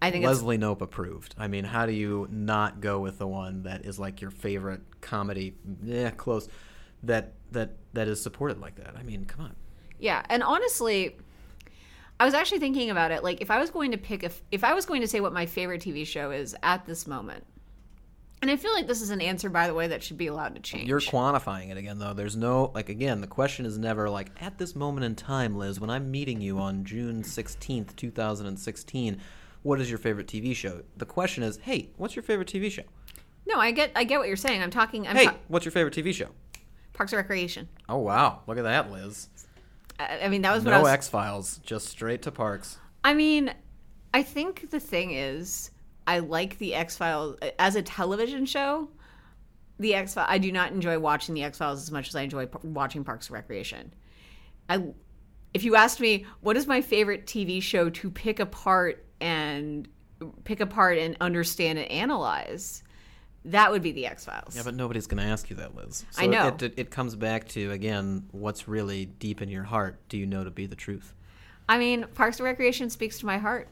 [0.00, 1.34] I think it's Leslie Knope approved.
[1.36, 4.80] I mean, how do you not go with the one that is like your favorite
[5.00, 5.54] comedy?
[5.82, 6.48] Yeah, close.
[7.02, 8.94] That that that is supported like that.
[8.98, 9.56] I mean, come on.
[9.98, 11.18] Yeah, and honestly,
[12.20, 13.24] I was actually thinking about it.
[13.24, 15.32] Like, if I was going to pick, a, if I was going to say what
[15.32, 17.44] my favorite TV show is at this moment,
[18.42, 20.54] and I feel like this is an answer, by the way, that should be allowed
[20.54, 20.86] to change.
[20.86, 22.12] You're quantifying it again, though.
[22.12, 23.22] There's no like again.
[23.22, 25.80] The question is never like at this moment in time, Liz.
[25.80, 29.18] When I'm meeting you on June 16th, 2016,
[29.62, 30.82] what is your favorite TV show?
[30.98, 32.84] The question is, hey, what's your favorite TV show?
[33.46, 34.62] no, I get, I get what you're saying.
[34.62, 35.08] I'm talking.
[35.08, 36.28] I'm Hey, ta- what's your favorite TV show?
[36.92, 37.68] Parks and Recreation.
[37.88, 39.28] Oh wow, look at that, Liz.
[40.00, 40.92] I, I mean, that was what I No was.
[40.92, 42.78] X Files, just straight to Parks.
[43.04, 43.52] I mean,
[44.12, 45.70] I think the thing is,
[46.06, 48.88] I like the X Files as a television show.
[49.78, 50.28] The X Files.
[50.30, 53.04] I do not enjoy watching the X Files as much as I enjoy p- watching
[53.04, 53.94] Parks and Recreation.
[54.68, 54.84] I,
[55.54, 59.88] if you asked me what is my favorite TV show to pick apart and
[60.44, 62.82] pick apart and understand and analyze,
[63.46, 64.54] that would be the X Files.
[64.54, 66.04] Yeah, but nobody's going to ask you that, Liz.
[66.10, 66.48] So I know.
[66.48, 69.96] It, it, it comes back to again, what's really deep in your heart?
[70.08, 71.14] Do you know to be the truth?
[71.68, 73.68] I mean, Parks and Recreation speaks to my heart.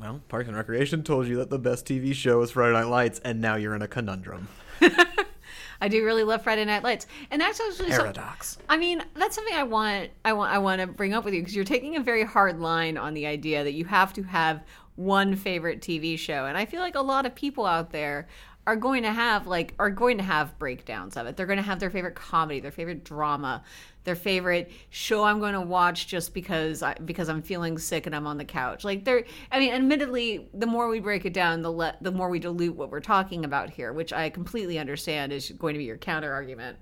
[0.00, 3.20] Well, Parks and Recreation told you that the best TV show is Friday Night Lights,
[3.24, 4.48] and now you're in a conundrum.
[5.80, 8.56] I do really love Friday Night Lights, and that's actually Paradox.
[8.68, 10.10] I mean, that's something I want.
[10.24, 10.52] I want.
[10.52, 13.14] I want to bring up with you because you're taking a very hard line on
[13.14, 14.62] the idea that you have to have
[14.94, 18.28] one favorite TV show, and I feel like a lot of people out there
[18.66, 21.36] are going to have like are going to have breakdowns of it.
[21.36, 23.62] They're going to have their favorite comedy, their favorite drama,
[24.04, 28.14] their favorite show I'm going to watch just because I because I'm feeling sick and
[28.14, 28.84] I'm on the couch.
[28.84, 32.28] Like they're I mean, admittedly, the more we break it down, the le- the more
[32.28, 35.84] we dilute what we're talking about here, which I completely understand is going to be
[35.84, 36.78] your counter argument.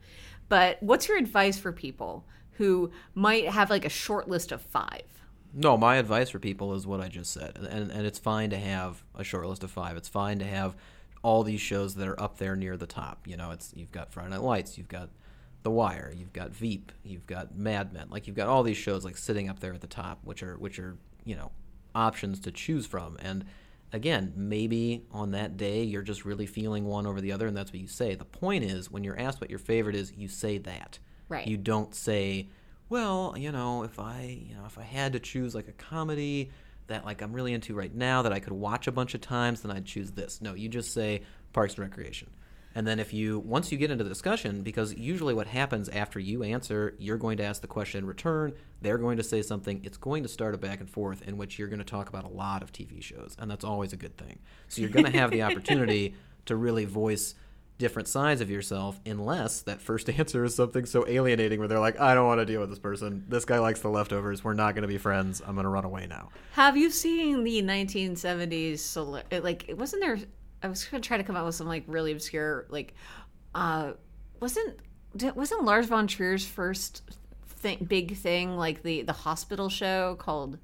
[0.50, 5.00] But what's your advice for people who might have like a short list of 5?
[5.54, 8.58] No, my advice for people is what I just said, and and it's fine to
[8.58, 9.96] have a short list of five.
[9.96, 10.76] It's fine to have
[11.22, 13.26] all these shows that are up there near the top.
[13.26, 15.10] You know, it's you've got Friday Night Lights, you've got
[15.62, 18.08] The Wire, you've got Veep, you've got Mad Men.
[18.10, 20.56] Like you've got all these shows like sitting up there at the top, which are
[20.56, 21.50] which are you know
[21.94, 23.16] options to choose from.
[23.20, 23.44] And
[23.92, 27.72] again, maybe on that day you're just really feeling one over the other, and that's
[27.72, 28.14] what you say.
[28.14, 30.98] The point is, when you're asked what your favorite is, you say that.
[31.28, 31.46] Right.
[31.46, 32.48] You don't say,
[32.88, 36.50] well, you know, if I, you know, if I had to choose like a comedy
[36.90, 39.62] that like I'm really into right now that I could watch a bunch of times,
[39.62, 40.40] then I'd choose this.
[40.40, 41.22] No, you just say
[41.52, 42.28] Parks and Recreation.
[42.74, 46.20] And then if you once you get into the discussion, because usually what happens after
[46.20, 49.80] you answer, you're going to ask the question in return, they're going to say something,
[49.82, 52.24] it's going to start a back and forth in which you're going to talk about
[52.24, 54.38] a lot of TV shows, and that's always a good thing.
[54.68, 56.14] So you're going to have the opportunity
[56.46, 57.34] to really voice
[57.80, 61.98] different sides of yourself unless that first answer is something so alienating where they're like
[61.98, 63.24] i don't want to deal with this person.
[63.28, 64.44] This guy likes the leftovers.
[64.44, 65.40] We're not going to be friends.
[65.44, 66.28] I'm going to run away now.
[66.52, 70.18] Have you seen the 1970s cele- like wasn't there
[70.62, 72.94] I was going to try to come up with some like really obscure like
[73.54, 73.92] uh
[74.40, 74.78] wasn't
[75.34, 77.02] wasn't Lars von Trier's first
[77.46, 80.58] thing, big thing like the the hospital show called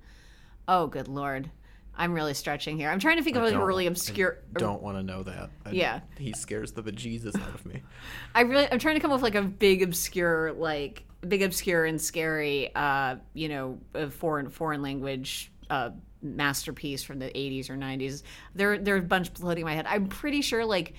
[0.68, 1.50] Oh good lord.
[1.96, 2.90] I'm really stretching here.
[2.90, 5.50] I'm trying to think of like a really obscure I don't want to know that
[5.64, 6.00] I- Yeah.
[6.18, 7.82] he scares the bejesus out of me
[8.35, 11.85] I really I'm trying to come up with like a big obscure like big obscure
[11.87, 13.78] and scary uh you know
[14.11, 15.90] foreign foreign language uh
[16.22, 18.22] masterpiece from the 80s or 90s.
[18.54, 19.87] There there are a bunch floating in my head.
[19.88, 20.94] I'm pretty sure like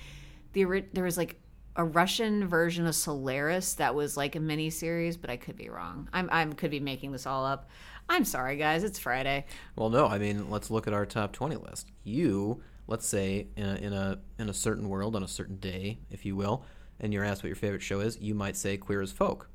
[0.52, 1.38] the there was like
[1.78, 5.70] a Russian version of Solaris that was like a mini series, but I could be
[5.70, 6.08] wrong.
[6.12, 7.70] I'm I'm could be making this all up.
[8.10, 9.44] I'm sorry guys, it's Friday.
[9.76, 13.66] well no i mean let's look at our top 20 list you let's say in
[13.66, 16.64] a, in a in a certain world on a certain day if you will
[17.00, 19.50] and you're asked what your favorite show is you might say queer as folk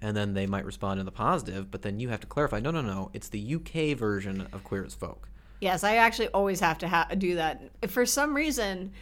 [0.00, 2.70] and then they might respond in the positive but then you have to clarify no
[2.70, 5.28] no no it's the uk version of queer as folk
[5.60, 7.60] Yes, I actually always have to ha- do that.
[7.88, 8.92] For some reason,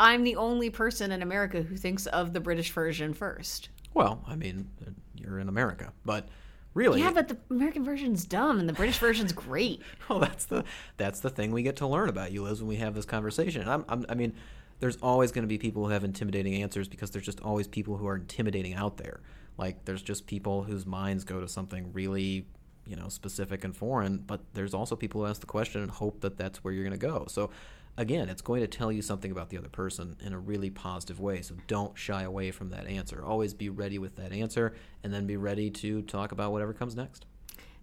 [0.00, 3.68] I'm the only person in America who thinks of the British version first.
[3.94, 4.68] Well, I mean,
[5.14, 6.28] you're in America, but
[6.74, 9.82] really, Yeah, but the American version's dumb and the British version's great.
[10.08, 10.64] well, that's the
[10.96, 13.62] that's the thing we get to learn about you, Liz, when we have this conversation.
[13.62, 14.34] And I'm, I'm, I mean,
[14.80, 17.96] there's always going to be people who have intimidating answers because there's just always people
[17.96, 19.20] who are intimidating out there.
[19.56, 22.46] Like there's just people whose minds go to something really,
[22.86, 26.20] you know, specific and foreign, but there's also people who ask the question and hope
[26.20, 27.26] that that's where you're going to go.
[27.28, 27.50] So
[27.98, 31.20] again, it's going to tell you something about the other person in a really positive
[31.20, 31.42] way.
[31.42, 33.22] So don't shy away from that answer.
[33.22, 34.72] Always be ready with that answer
[35.04, 37.26] and then be ready to talk about whatever comes next.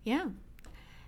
[0.04, 0.30] Yeah.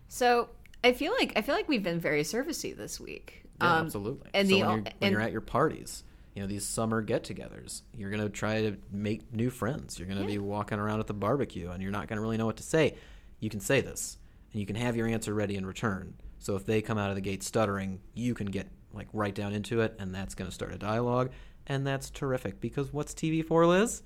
[0.07, 0.49] So
[0.83, 3.43] I feel like I feel like we've been very servicey this week.
[3.61, 4.29] Yeah, Um, absolutely.
[4.33, 6.03] and so the when, you're, when and- you're at your parties,
[6.35, 9.97] you know these summer get-togethers, you're gonna try to make new friends.
[9.97, 12.57] You're gonna be walking around at the barbecue, and you're not gonna really know what
[12.57, 12.95] to say.
[13.39, 14.17] You can say this,
[14.51, 16.13] and you can have your answer ready in return.
[16.47, 19.51] So if they come out of the gate stuttering, you can get like right down
[19.51, 21.31] into it, and that's gonna start a dialogue,
[21.65, 24.01] and that's terrific because what's TV for, Liz?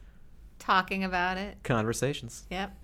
[0.57, 1.59] Talking about it.
[1.61, 2.75] Conversations, Yep.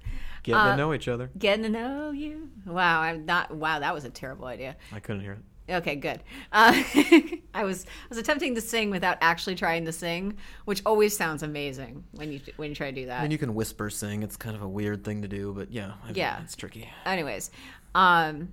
[0.44, 1.32] getting Uh, to know each other.
[1.40, 2.52] Getting to know you.
[2.68, 3.50] Wow, I'm not.
[3.50, 4.76] Wow, that was a terrible idea.
[4.92, 5.74] I couldn't hear it.
[5.74, 6.22] Okay, good.
[6.52, 6.74] Uh,
[7.56, 11.42] I was I was attempting to sing without actually trying to sing, which always sounds
[11.42, 13.22] amazing when you when you try to do that.
[13.22, 14.22] I mean, you can whisper sing.
[14.22, 16.44] It's kind of a weird thing to do, but yeah, I mean, Yeah.
[16.44, 16.88] it's tricky.
[17.08, 17.50] anyways
[17.96, 18.50] um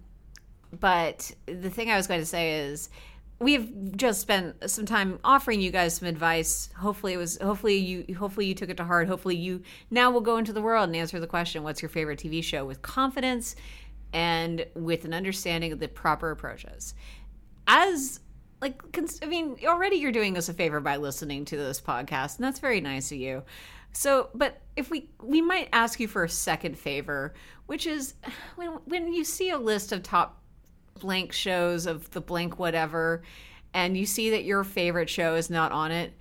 [0.80, 2.88] but the thing i was going to say is
[3.38, 6.70] we've just spent some time offering you guys some advice.
[6.78, 9.08] Hopefully it was hopefully you hopefully you took it to heart.
[9.08, 12.18] Hopefully you now will go into the world and answer the question what's your favorite
[12.18, 12.64] tv show?
[12.64, 13.56] With confidence
[14.12, 16.94] and with an understanding of the proper approaches.
[17.66, 18.20] As
[18.60, 18.80] like
[19.22, 22.60] i mean already you're doing us a favor by listening to this podcast and that's
[22.60, 23.42] very nice of you.
[23.92, 27.34] So but if we we might ask you for a second favor
[27.66, 28.14] which is
[28.56, 30.43] when when you see a list of top
[31.00, 33.22] blank shows of the blank whatever
[33.72, 36.12] and you see that your favorite show is not on it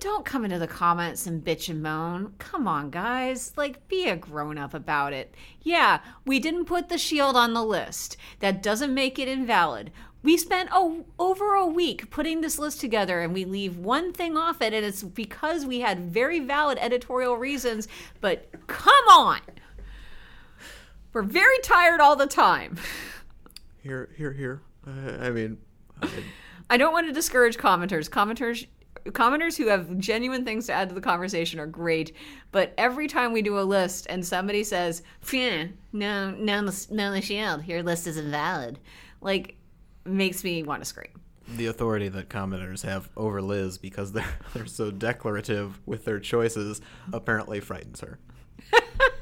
[0.00, 2.34] don't come into the comments and bitch and moan.
[2.38, 3.52] Come on, guys.
[3.56, 5.34] Like, be a grown up about it.
[5.62, 8.16] Yeah, we didn't put the shield on the list.
[8.40, 9.92] That doesn't make it invalid.
[10.22, 14.62] We spent over a week putting this list together and we leave one thing off
[14.62, 17.88] it, and it's because we had very valid editorial reasons.
[18.20, 19.40] But come on.
[21.12, 22.78] We're very tired all the time.
[23.84, 24.62] Here, here, here.
[24.86, 25.58] Uh, I mean,
[26.02, 26.08] I,
[26.70, 28.08] I don't want to discourage commenters.
[28.08, 28.66] Commenters
[29.08, 32.16] commenters who have genuine things to add to the conversation are great,
[32.52, 37.12] but every time we do a list and somebody says, "Phew, "No, no, the- no,
[37.12, 37.66] the shield.
[37.66, 38.78] Your list is invalid,"
[39.20, 39.56] like
[40.06, 41.20] makes me want to scream.
[41.46, 46.80] the authority that commenters have over Liz because they're they're so declarative with their choices
[47.12, 48.18] apparently frightens her.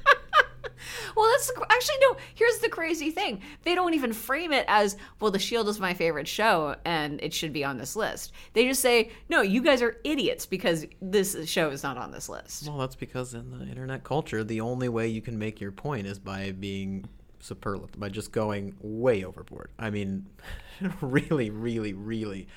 [1.16, 2.16] Well, that's actually no.
[2.34, 5.94] Here's the crazy thing: they don't even frame it as, "Well, The Shield is my
[5.94, 9.82] favorite show, and it should be on this list." They just say, "No, you guys
[9.82, 13.66] are idiots because this show is not on this list." Well, that's because in the
[13.66, 17.08] internet culture, the only way you can make your point is by being
[17.40, 19.70] superlative, by just going way overboard.
[19.78, 20.26] I mean,
[21.00, 22.48] really, really, really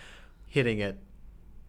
[0.48, 0.98] hitting it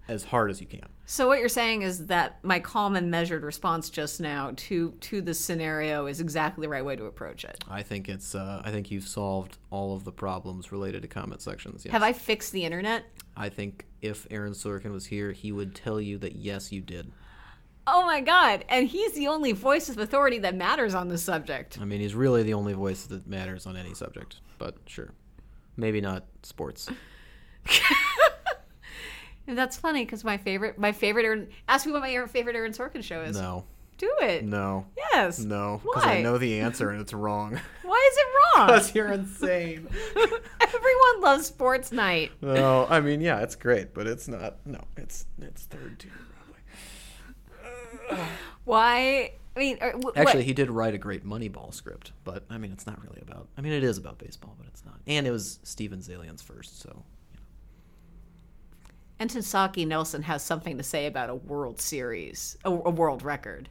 [0.08, 0.86] as hard as you can.
[1.04, 5.20] So what you're saying is that my calm and measured response just now to to
[5.20, 7.62] this scenario is exactly the right way to approach it.
[7.70, 8.34] I think it's.
[8.34, 11.84] Uh, I think you've solved all of the problems related to comment sections.
[11.84, 11.92] Yes.
[11.92, 13.04] Have I fixed the internet?
[13.36, 17.12] I think if Aaron Sorkin was here, he would tell you that yes, you did.
[17.86, 18.64] Oh my god!
[18.68, 21.78] And he's the only voice of authority that matters on this subject.
[21.80, 24.40] I mean, he's really the only voice that matters on any subject.
[24.58, 25.12] But sure,
[25.76, 26.88] maybe not sports.
[29.46, 33.02] That's funny because my favorite, my favorite, Aaron, ask me what my favorite Aaron Sorkin
[33.02, 33.36] show is.
[33.36, 33.64] No,
[33.98, 34.44] Do it.
[34.44, 35.38] no, Yes.
[35.38, 37.52] no, because I know the answer and it's wrong.
[37.82, 38.26] Why is it
[38.58, 38.66] wrong?
[38.68, 39.88] Because you're insane.
[40.16, 42.32] Everyone loves Sports Night.
[42.42, 44.56] no, I mean, yeah, it's great, but it's not.
[44.66, 46.10] No, it's it's third tier
[48.10, 48.24] probably.
[48.64, 49.32] Why?
[49.54, 50.44] I mean, or, wh- Actually, what?
[50.44, 53.48] he did write a great Moneyball script, but I mean, it's not really about.
[53.56, 55.00] I mean, it is about baseball, but it's not.
[55.06, 57.02] And it was Steven Zaillian's first, so
[59.18, 63.68] Enton Saki Nelson has something to say about a World Series, a, a world record,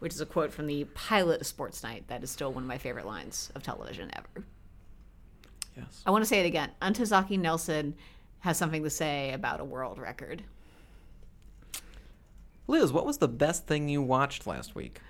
[0.00, 2.04] which is a quote from the pilot of Sports Night.
[2.08, 4.46] That is still one of my favorite lines of television ever.
[5.76, 6.02] yes.
[6.04, 6.70] I want to say it again.
[6.82, 7.94] Antozaki Nelson
[8.40, 10.42] has something to say about a world record.
[12.68, 15.00] Liz, what was the best thing you watched last week?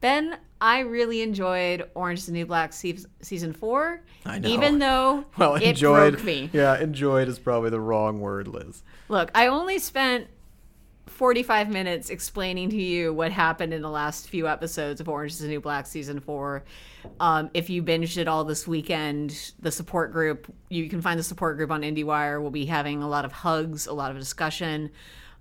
[0.00, 4.02] Ben, I really enjoyed Orange is the New Black season four.
[4.24, 4.48] I know.
[4.48, 6.14] Even though Well, it enjoyed.
[6.14, 6.50] broke me.
[6.52, 8.82] Yeah, enjoyed is probably the wrong word, Liz.
[9.08, 10.28] Look, I only spent
[11.06, 15.40] 45 minutes explaining to you what happened in the last few episodes of Orange is
[15.40, 16.64] the New Black season four.
[17.18, 21.24] Um, if you binged it all this weekend, the support group, you can find the
[21.24, 22.40] support group on IndieWire.
[22.40, 24.90] We'll be having a lot of hugs, a lot of discussion,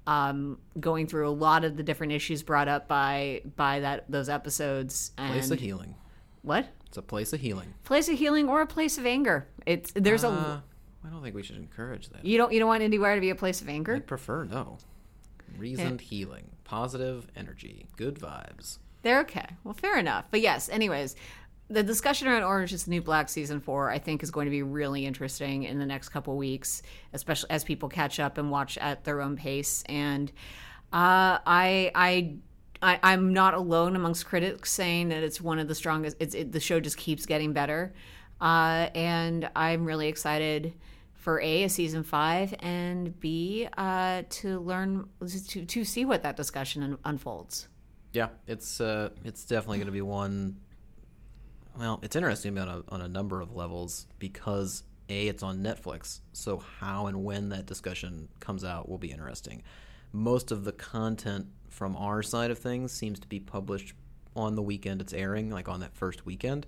[0.09, 4.29] um, going through a lot of the different issues brought up by by that those
[4.29, 5.11] episodes.
[5.17, 5.95] And Place of healing.
[6.41, 6.67] what?
[6.87, 7.73] It's a place of healing.
[7.83, 9.47] Place of healing or a place of anger.
[9.65, 10.63] It's there's Uh, a
[11.05, 12.25] I don't think we should encourage that.
[12.25, 13.95] You don't you don't want IndieWire to be a place of anger.
[13.95, 14.77] I prefer no.
[15.57, 18.77] Reasoned healing, positive energy, good vibes.
[19.01, 19.45] They're okay.
[19.63, 20.25] Well, fair enough.
[20.31, 21.15] But yes, anyways,
[21.69, 24.51] the discussion around Orange is the New Black season four, I think, is going to
[24.51, 26.81] be really interesting in the next couple weeks,
[27.13, 29.83] especially as people catch up and watch at their own pace.
[29.87, 30.31] And
[30.91, 32.35] uh, I, I,
[32.81, 36.17] I, I'm not alone amongst critics saying that it's one of the strongest.
[36.19, 37.93] It's it, the show just keeps getting better,
[38.41, 40.73] uh, and I'm really excited
[41.13, 45.07] for a a season five and b uh, to learn
[45.49, 47.67] to to see what that discussion un- unfolds.
[48.13, 50.55] Yeah, it's uh, it's definitely going to be one.
[51.79, 56.19] Well, it's interesting on a on a number of levels because a it's on Netflix,
[56.33, 59.63] so how and when that discussion comes out will be interesting.
[60.11, 63.93] Most of the content from our side of things seems to be published
[64.35, 66.67] on the weekend it's airing, like on that first weekend.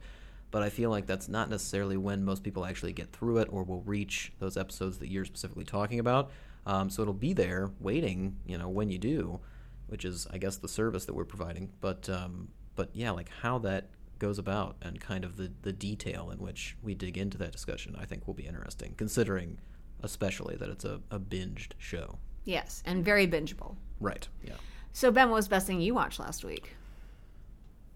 [0.49, 3.63] But I feel like that's not necessarily when most people actually get through it or
[3.63, 6.31] will reach those episodes that you're specifically talking about.
[6.65, 9.41] Um, so it'll be there waiting, you know, when you do
[9.87, 11.69] which is I guess the service that we're providing.
[11.81, 13.89] But um, but yeah, like how that
[14.21, 17.97] goes about and kind of the the detail in which we dig into that discussion,
[17.99, 19.57] I think will be interesting, considering
[20.03, 22.19] especially that it's a, a binged show.
[22.45, 23.75] Yes, and very bingeable.
[23.99, 24.27] Right.
[24.43, 24.53] Yeah.
[24.93, 26.75] So Ben, what was the best thing you watched last week?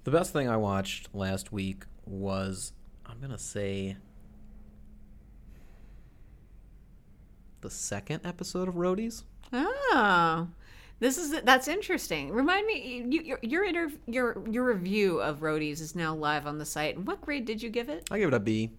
[0.04, 2.74] The best thing I watched last week was
[3.06, 3.96] I'm gonna say
[7.62, 9.24] the second episode of Roadies.
[9.54, 10.48] Oh,
[11.00, 12.32] this is that's interesting.
[12.32, 16.58] Remind me, you, your your, interv- your your review of Roadies is now live on
[16.58, 17.00] the site.
[17.00, 18.08] What grade did you give it?
[18.12, 18.72] I give it a B.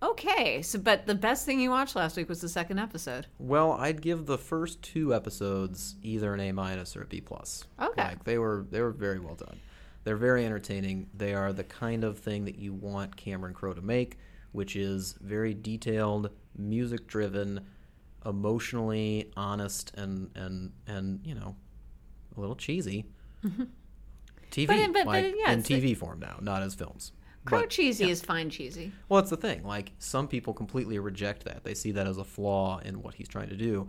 [0.00, 3.26] Okay, so but the best thing you watched last week was the second episode.
[3.38, 7.64] Well, I'd give the first two episodes either an A minus or a B plus.
[7.80, 8.02] Okay.
[8.02, 9.58] like they were they were very well done.
[10.04, 11.08] They're very entertaining.
[11.14, 14.18] They are the kind of thing that you want Cameron Crowe to make,
[14.52, 17.66] which is very detailed, music driven,
[18.28, 21.56] emotionally honest, and and and you know,
[22.36, 23.06] a little cheesy.
[23.44, 23.64] Mm-hmm.
[24.50, 27.12] TV, But- but- but, yeah, in it's the- TV form now, not as films.
[27.44, 28.92] Crowe But- cheesy is fine cheesy.
[29.08, 29.62] well, it's the thing.
[29.62, 31.64] Like some people completely reject that.
[31.64, 33.88] They see that as a flaw in what he's trying to do.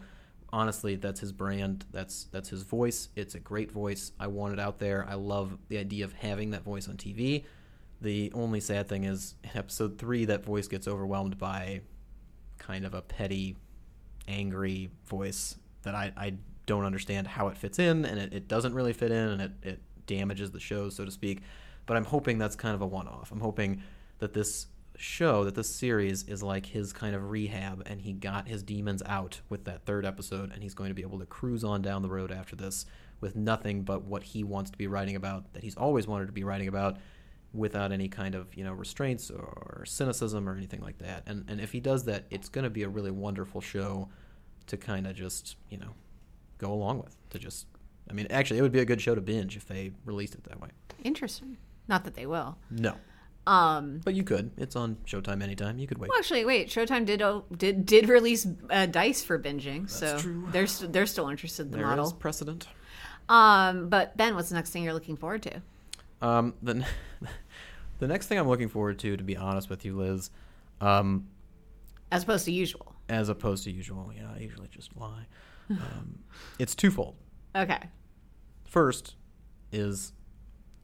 [0.51, 1.85] Honestly, that's his brand.
[1.91, 3.09] That's that's his voice.
[3.15, 4.11] It's a great voice.
[4.19, 5.05] I want it out there.
[5.07, 7.45] I love the idea of having that voice on TV.
[8.01, 11.81] The only sad thing is in episode three, that voice gets overwhelmed by
[12.57, 13.57] kind of a petty,
[14.29, 16.33] angry voice that I, I
[16.65, 19.51] don't understand how it fits in, and it, it doesn't really fit in, and it,
[19.63, 21.41] it damages the show, so to speak.
[21.85, 23.31] But I'm hoping that's kind of a one off.
[23.31, 23.81] I'm hoping
[24.19, 28.47] that this show, that this series is like his kind of rehab, and he got
[28.47, 31.63] his demons out with that third episode, and he's going to be able to cruise
[31.63, 32.85] on down the road after this
[33.21, 36.31] with nothing but what he wants to be writing about, that he's always wanted to
[36.31, 36.97] be writing about,
[37.53, 41.23] without any kind of you know restraints or cynicism or anything like that.
[41.25, 44.09] And and if he does that, it's going to be a really wonderful show
[44.67, 45.93] to kind of just you know
[46.57, 47.15] go along with.
[47.31, 47.67] To just,
[48.09, 50.43] I mean, actually, it would be a good show to binge if they released it
[50.45, 50.69] that way.
[51.03, 51.57] Interesting.
[51.87, 52.57] Not that they will.
[52.69, 52.95] No,
[53.47, 54.51] Um, but you could.
[54.57, 55.79] It's on Showtime anytime.
[55.79, 56.09] You could wait.
[56.09, 56.67] well, actually, wait.
[56.69, 60.47] Showtime did oh, did did release uh, Dice for binging, so true.
[60.51, 62.11] they're st- they're still interested in the There is model.
[62.13, 62.67] precedent.
[63.27, 65.61] Um, but Ben, what's the next thing you're looking forward to?
[66.21, 66.85] Um, the n-
[67.99, 70.29] the next thing I'm looking forward to, to be honest with you, Liz,
[70.81, 71.27] um,
[72.11, 72.95] As opposed to usual.
[73.07, 75.25] as opposed to usual, yeah, I usually just lie.
[75.69, 76.19] Um,
[76.59, 77.15] it's twofold.
[77.55, 77.79] Okay.
[78.65, 79.15] First
[79.71, 80.13] is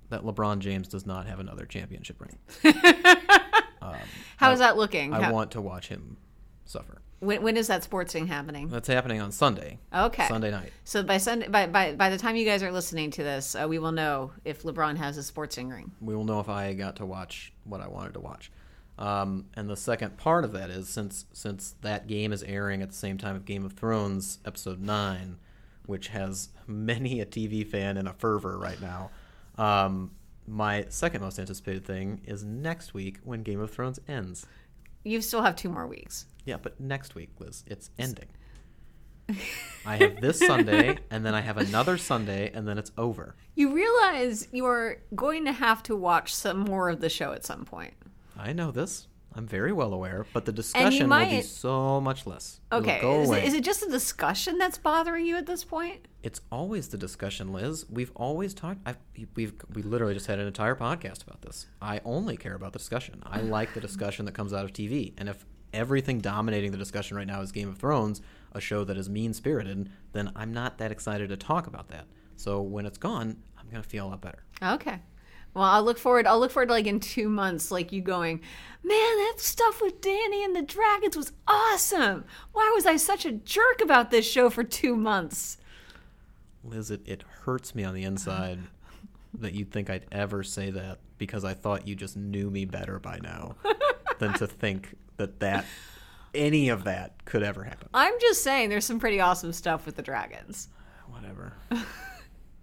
[0.10, 2.38] that LeBron James does not have another championship ring.
[4.38, 5.13] How is that looking?
[5.13, 6.17] I How- want to watch him
[6.65, 7.01] suffer.
[7.19, 8.69] when, when is that sports thing happening?
[8.69, 9.80] That's happening on Sunday.
[9.93, 10.28] Okay.
[10.28, 10.71] Sunday night.
[10.84, 13.67] So by Sunday, by, by by the time you guys are listening to this, uh,
[13.67, 15.91] we will know if LeBron has a sports ring.
[16.01, 18.51] We will know if I got to watch what I wanted to watch.
[18.97, 22.89] Um, and the second part of that is since since that game is airing at
[22.89, 25.38] the same time of Game of Thrones episode nine,
[25.86, 29.12] which has many a TV fan in a fervor right now.
[29.58, 30.12] Um,
[30.47, 34.45] my second most anticipated thing is next week when Game of Thrones ends.
[35.06, 36.26] You still have two more weeks.
[36.46, 38.28] Yeah, but next week, Liz, it's ending.
[39.86, 43.36] I have this Sunday, and then I have another Sunday, and then it's over.
[43.54, 47.65] You realize you're going to have to watch some more of the show at some
[47.65, 47.94] point.
[48.38, 49.08] I know this.
[49.36, 52.62] I'm very well aware, but the discussion will be so much less.
[52.71, 53.00] Okay.
[53.21, 56.08] Is it, is it just a discussion that's bothering you at this point?
[56.24, 57.86] It's always the discussion, Liz.
[57.89, 58.80] We've always talked.
[58.86, 58.98] I've,
[59.36, 61.67] we've we literally just had an entire podcast about this.
[61.82, 63.21] I only care about the discussion.
[63.26, 67.17] I like the discussion that comes out of TV, and if everything dominating the discussion
[67.17, 68.21] right now is Game of Thrones,
[68.54, 72.06] a show that is mean spirited, then I'm not that excited to talk about that.
[72.38, 74.44] So when it's gone, I'm gonna feel a lot better.
[74.63, 75.02] Okay.
[75.56, 76.27] Well, I'll look forward.
[76.27, 78.41] I'll look forward to like in two months, like you going,
[78.83, 82.25] man, that stuff with Dany and the dragons was awesome.
[82.51, 85.58] Why was I such a jerk about this show for two months?
[86.63, 88.60] Liz, it, it hurts me on the inside
[89.39, 92.99] that you'd think I'd ever say that because I thought you just knew me better
[92.99, 93.56] by now
[94.19, 95.65] than to think that that
[96.33, 97.87] any of that could ever happen.
[97.93, 100.67] I'm just saying, there's some pretty awesome stuff with the dragons.
[101.08, 101.53] Whatever.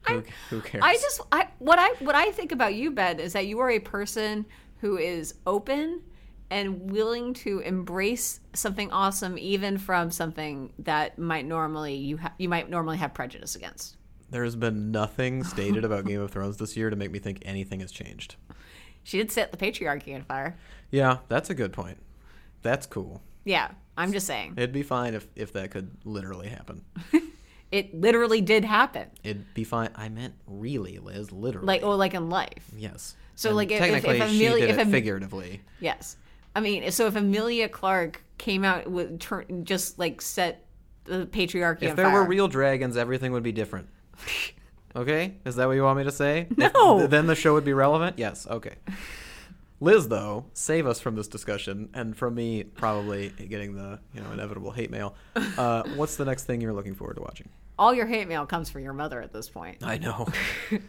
[0.07, 0.83] who, who cares?
[0.85, 3.71] I just, I what I what I think about you, Ben, is that you are
[3.71, 4.47] a person
[4.79, 6.03] who is open
[6.51, 12.49] and willing to embrace something awesome, even from something that might normally you ha- you
[12.49, 13.97] might normally have prejudice against.
[14.31, 17.81] There's been nothing stated about Game of Thrones this year to make me think anything
[17.81, 18.37] has changed.
[19.03, 20.57] She did set the patriarchy on fire.
[20.91, 21.99] Yeah, that's a good point.
[22.63, 23.23] That's cool.
[23.45, 24.55] Yeah, I'm just saying.
[24.57, 26.85] It'd be fine if, if that could literally happen.
[27.73, 29.09] It literally did happen.
[29.25, 29.89] It'd be fine.
[29.97, 31.67] I meant really, Liz, literally.
[31.67, 32.71] Like, oh, like in life.
[32.77, 33.17] yes.
[33.35, 35.63] So, And like, if- if- if technically, she Amelia- did if it Am- figuratively.
[35.81, 36.17] Yes.
[36.55, 40.67] I mean, so if Emilia Clarke came out with turn, just like set
[41.05, 43.89] the patriarchy If there fire, were real dragons, everything would be different.
[44.95, 45.37] Okay?
[45.47, 46.47] Is that what you want me to say?
[46.51, 47.07] If- No.
[47.07, 48.19] then the show would be relevant?
[48.19, 48.47] Yes.
[48.47, 48.75] Okay.
[49.83, 54.31] Liz, though, save us from this discussion and from me probably getting the you know
[54.31, 55.17] inevitable hate mail.
[55.35, 57.49] Uh, what's the next thing you're looking forward to watching?
[57.79, 59.79] all your hate mail comes from your mother at this point.
[59.83, 60.29] I know.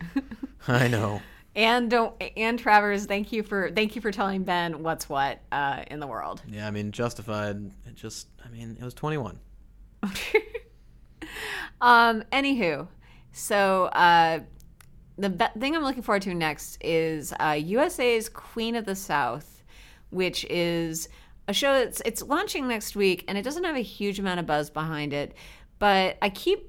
[0.67, 1.21] I know.
[1.55, 5.83] And don't and Travers, thank you for thank you for telling Ben what's what uh,
[5.87, 6.43] in the world.
[6.47, 7.71] Yeah, I mean, Justified.
[7.87, 9.39] It just, I mean, it was 21.
[11.81, 12.87] Um, anywho,
[13.33, 14.39] so uh,
[15.17, 19.63] the be- thing I'm looking forward to next is uh, USA's Queen of the South,
[20.09, 21.09] which is
[21.47, 24.45] a show that's it's launching next week, and it doesn't have a huge amount of
[24.45, 25.33] buzz behind it,
[25.79, 26.65] but I keep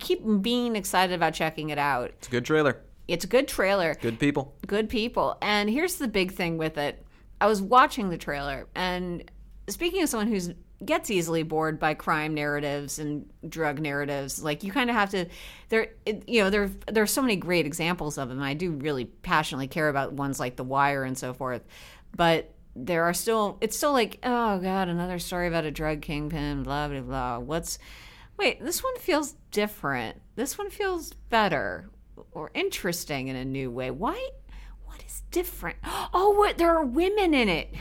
[0.00, 2.10] keep being excited about checking it out.
[2.18, 2.80] It's a good trailer.
[3.08, 4.54] It's a good trailer Good people.
[4.66, 5.38] good people.
[5.40, 7.04] And here's the big thing with it.
[7.40, 9.30] I was watching the trailer, and
[9.68, 10.50] speaking of someone who's
[10.84, 15.26] gets easily bored by crime narratives and drug narratives, like you kind of have to.
[15.68, 15.88] There,
[16.26, 18.42] you know, there there's so many great examples of them.
[18.42, 21.62] I do really passionately care about ones like The Wire and so forth,
[22.16, 23.58] but there are still.
[23.60, 26.62] It's still like, oh god, another story about a drug kingpin.
[26.62, 27.38] Blah blah blah.
[27.38, 27.78] What's
[28.38, 30.20] Wait, this one feels different.
[30.36, 31.90] This one feels better
[32.30, 33.90] or interesting in a new way.
[33.90, 34.30] Why?
[34.84, 35.76] What is different?
[36.14, 36.56] Oh, what?
[36.56, 37.74] There are women in it,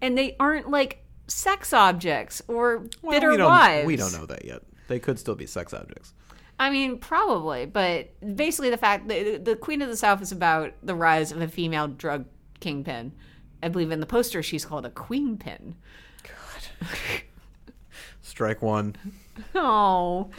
[0.00, 3.86] and they aren't like sex objects or bitter we wives.
[3.86, 4.62] We don't know that yet.
[4.88, 6.14] They could still be sex objects.
[6.58, 10.72] I mean, probably, but basically, the fact that the Queen of the South is about
[10.82, 12.24] the rise of a female drug
[12.58, 13.12] kingpin.
[13.62, 15.76] I believe in the poster she's called a queen pin.
[16.22, 16.88] God.
[18.22, 18.96] Strike one.
[19.54, 20.30] Oh,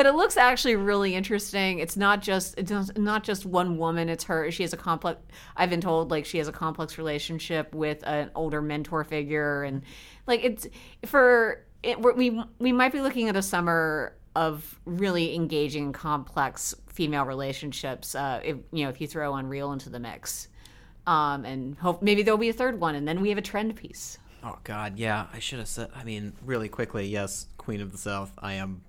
[0.00, 1.78] but it looks actually really interesting.
[1.78, 4.08] It's not just it's not just one woman.
[4.08, 4.50] It's her.
[4.50, 5.20] She has a complex.
[5.58, 9.82] I've been told like she has a complex relationship with an older mentor figure, and
[10.26, 10.66] like it's
[11.04, 17.26] for it, we we might be looking at a summer of really engaging, complex female
[17.26, 18.14] relationships.
[18.14, 20.48] Uh, if you know if you throw Unreal into the mix,
[21.06, 23.76] um, and hope maybe there'll be a third one, and then we have a trend
[23.76, 24.16] piece.
[24.42, 25.26] Oh God, yeah.
[25.30, 25.90] I should have said.
[25.94, 28.32] I mean, really quickly, yes, Queen of the South.
[28.38, 28.80] I am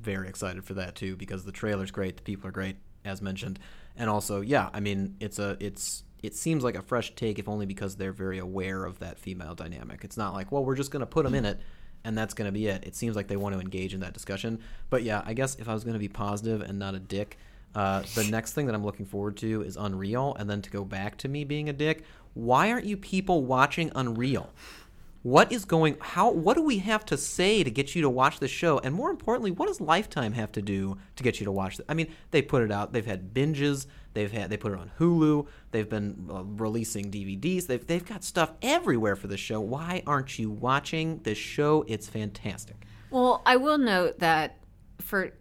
[0.00, 3.58] very excited for that too because the trailer's great, the people are great, as mentioned,
[3.96, 4.70] and also, yeah.
[4.72, 8.12] I mean, it's a it's it seems like a fresh take, if only because they're
[8.12, 10.04] very aware of that female dynamic.
[10.04, 11.60] It's not like, well, we're just gonna put them in it.
[12.04, 12.84] And that's to be it.
[12.84, 14.60] It seems like they want to engage in that discussion.
[14.88, 17.38] But yeah, I guess if I was to be positive and not a dick,
[17.74, 20.34] uh, the next thing that I'm looking forward to is Unreal.
[20.38, 23.90] And then to go back to me being a dick, why aren't you people watching
[23.94, 24.50] Unreal?
[25.22, 28.38] What is going how what do we have to say to get you to watch
[28.38, 28.78] the show?
[28.78, 31.84] And more importantly, what does Lifetime have to do to get you to watch it?
[31.88, 32.92] I mean, they put it out.
[32.92, 33.86] They've had binges.
[34.14, 35.48] They've had they put it on Hulu.
[35.72, 37.66] They've been uh, releasing DVDs.
[37.66, 39.60] They've they've got stuff everywhere for the show.
[39.60, 41.84] Why aren't you watching this show?
[41.88, 42.86] It's fantastic.
[43.10, 44.58] Well, I will note that
[45.00, 45.32] for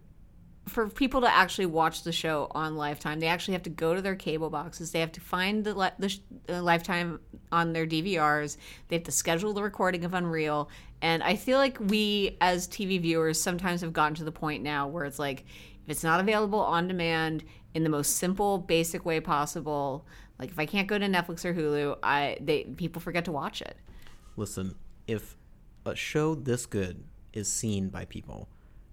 [0.67, 4.01] for people to actually watch the show on Lifetime, they actually have to go to
[4.01, 4.91] their cable boxes.
[4.91, 7.19] They have to find the, the uh, Lifetime
[7.51, 8.57] on their DVRs.
[8.87, 10.69] They have to schedule the recording of Unreal.
[11.01, 14.87] And I feel like we, as TV viewers, sometimes have gotten to the point now
[14.87, 15.45] where it's like,
[15.85, 17.43] if it's not available on demand
[17.73, 20.05] in the most simple, basic way possible,
[20.39, 23.61] like if I can't go to Netflix or Hulu, I they people forget to watch
[23.61, 23.77] it.
[24.35, 24.75] Listen,
[25.07, 25.35] if
[25.85, 27.03] a show this good
[27.33, 28.49] is seen by people,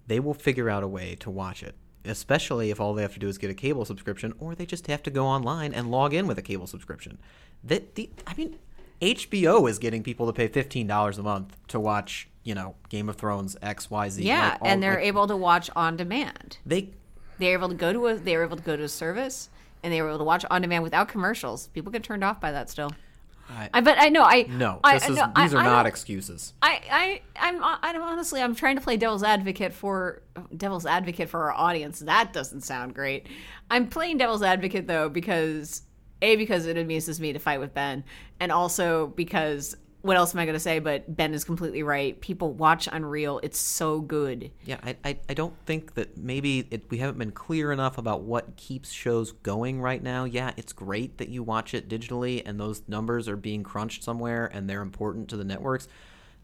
[0.07, 1.75] they will figure out a way to watch it.
[2.03, 4.85] Especially if all they have to do is get a cable subscription, or they just
[4.87, 7.17] have to go online and log in with a cable subscription.
[7.63, 8.59] That the I mean,
[9.01, 13.09] HBO is getting people to pay fifteen dollars a month to watch, you know, Game
[13.09, 14.23] of Thrones X Y Z.
[14.23, 16.59] Yeah, like, all- and they're like, able to watch on demand.
[16.65, 16.91] they
[17.39, 19.49] they're able to go to a they're able to go to a service
[19.83, 21.67] and they were able to watch on demand without commercials.
[21.69, 22.91] People get turned off by that still.
[23.49, 26.53] I, I, but I know I no, I, this is, no, these are not excuses.
[26.61, 30.23] I, I, I'm, I'm honestly, I'm trying to play devil's advocate for
[30.55, 31.99] devil's advocate for our audience.
[31.99, 33.27] That doesn't sound great.
[33.69, 35.83] I'm playing devil's advocate though because
[36.21, 38.03] a because it amuses me to fight with Ben,
[38.39, 39.75] and also because
[40.05, 40.77] what else am I going to say?
[40.77, 42.19] But Ben is completely right.
[42.21, 43.39] People watch Unreal.
[43.41, 44.51] It's so good.
[44.63, 48.21] Yeah, I, I, I don't think that maybe it, we haven't been clear enough about
[48.21, 50.25] what keeps shows going right now.
[50.25, 54.45] Yeah, it's great that you watch it digitally and those numbers are being crunched somewhere
[54.53, 55.87] and they're important to the networks.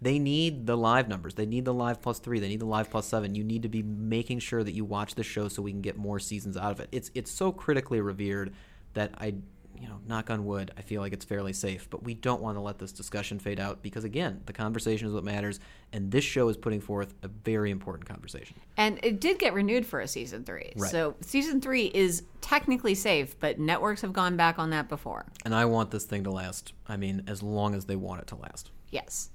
[0.02, 1.36] They need the live numbers.
[1.36, 2.40] They need the live plus three.
[2.40, 3.36] They need the live plus seven.
[3.36, 5.98] You need to be making sure that you watch the show so we can get
[5.98, 6.90] more seasons out of it.
[6.92, 8.54] It's it's so critically revered
[8.96, 9.36] that I
[9.82, 11.90] you know, knock on wood, I feel like it's fairly safe.
[11.90, 15.14] But we don't want to let this discussion fade out because, again, the conversation is
[15.14, 15.60] what matters.
[15.92, 18.58] And this show is putting forth a very important conversation.
[18.78, 20.72] And it did get renewed for a season three.
[20.76, 20.92] Right.
[20.92, 25.26] So season three is technically safe, but networks have gone back on that before.
[25.44, 28.28] And I want this thing to last, I mean, as long as they want it
[28.28, 28.70] to last.
[28.92, 29.32] Yes.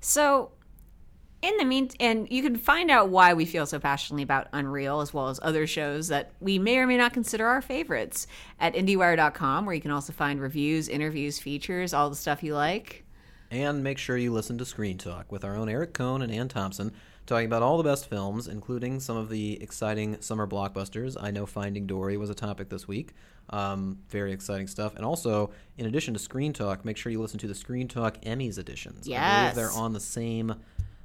[0.00, 0.52] So,
[1.40, 5.00] in the mean, and you can find out why we feel so passionately about Unreal,
[5.00, 8.26] as well as other shows that we may or may not consider our favorites,
[8.58, 13.04] at IndieWire.com, where you can also find reviews, interviews, features, all the stuff you like.
[13.50, 16.48] And make sure you listen to Screen Talk with our own Eric Kohn and Anne
[16.48, 16.92] Thompson,
[17.26, 21.16] talking about all the best films, including some of the exciting summer blockbusters.
[21.20, 23.12] I know Finding Dory was a topic this week.
[23.50, 24.96] Um, very exciting stuff.
[24.96, 28.20] And also, in addition to Screen Talk, make sure you listen to the Screen Talk
[28.22, 29.06] Emmys editions.
[29.06, 29.54] Yes.
[29.54, 30.56] they're on the same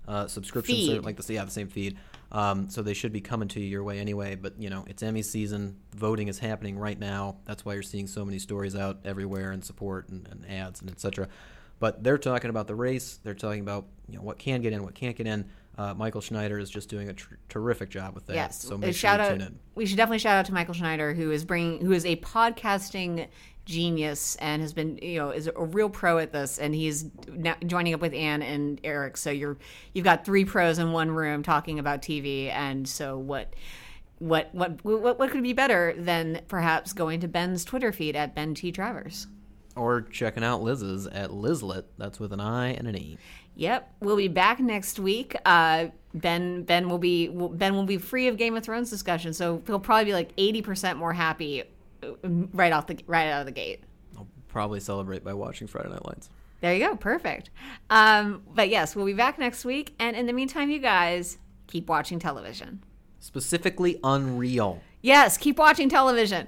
[0.07, 1.03] uh, subscription, Feed.
[1.03, 1.97] like the yeah, the same feed.
[2.31, 4.35] Um, so they should be coming to you your way anyway.
[4.35, 5.77] But you know, it's Emmy season.
[5.95, 7.37] Voting is happening right now.
[7.45, 10.89] That's why you're seeing so many stories out everywhere and support and, and ads and
[10.89, 11.27] etc.
[11.79, 13.19] But they're talking about the race.
[13.23, 15.49] They're talking about you know what can get in, what can't get in.
[15.77, 18.35] Uh, Michael Schneider is just doing a tr- terrific job with that.
[18.35, 18.61] Yes.
[18.61, 19.39] So make shout sure you out.
[19.39, 19.59] tune in.
[19.75, 23.27] We should definitely shout out to Michael Schneider, who is bringing, who is a podcasting
[23.65, 26.59] genius and has been, you know, is a real pro at this.
[26.59, 29.17] And he's now joining up with Anne and Eric.
[29.17, 29.57] So you're,
[29.93, 32.49] you've got three pros in one room talking about TV.
[32.49, 33.55] And so what,
[34.19, 38.35] what, what, what, what could be better than perhaps going to Ben's Twitter feed at
[38.35, 39.27] Ben T Travers?
[39.75, 41.85] Or checking out Liz's at Lizlet.
[41.97, 43.17] That's with an I and an E.
[43.55, 45.35] Yep, we'll be back next week.
[45.45, 49.61] Uh, Ben Ben will be Ben will be free of Game of Thrones discussion, so
[49.65, 51.63] he'll probably be like eighty percent more happy
[52.03, 52.07] uh,
[52.53, 53.83] right off the right out of the gate.
[54.17, 56.29] I'll probably celebrate by watching Friday Night Lights.
[56.61, 57.49] There you go, perfect.
[57.89, 61.37] Um, but yes, we'll be back next week, and in the meantime, you guys
[61.67, 62.83] keep watching television.
[63.19, 64.81] Specifically, Unreal.
[65.01, 66.47] Yes, keep watching television.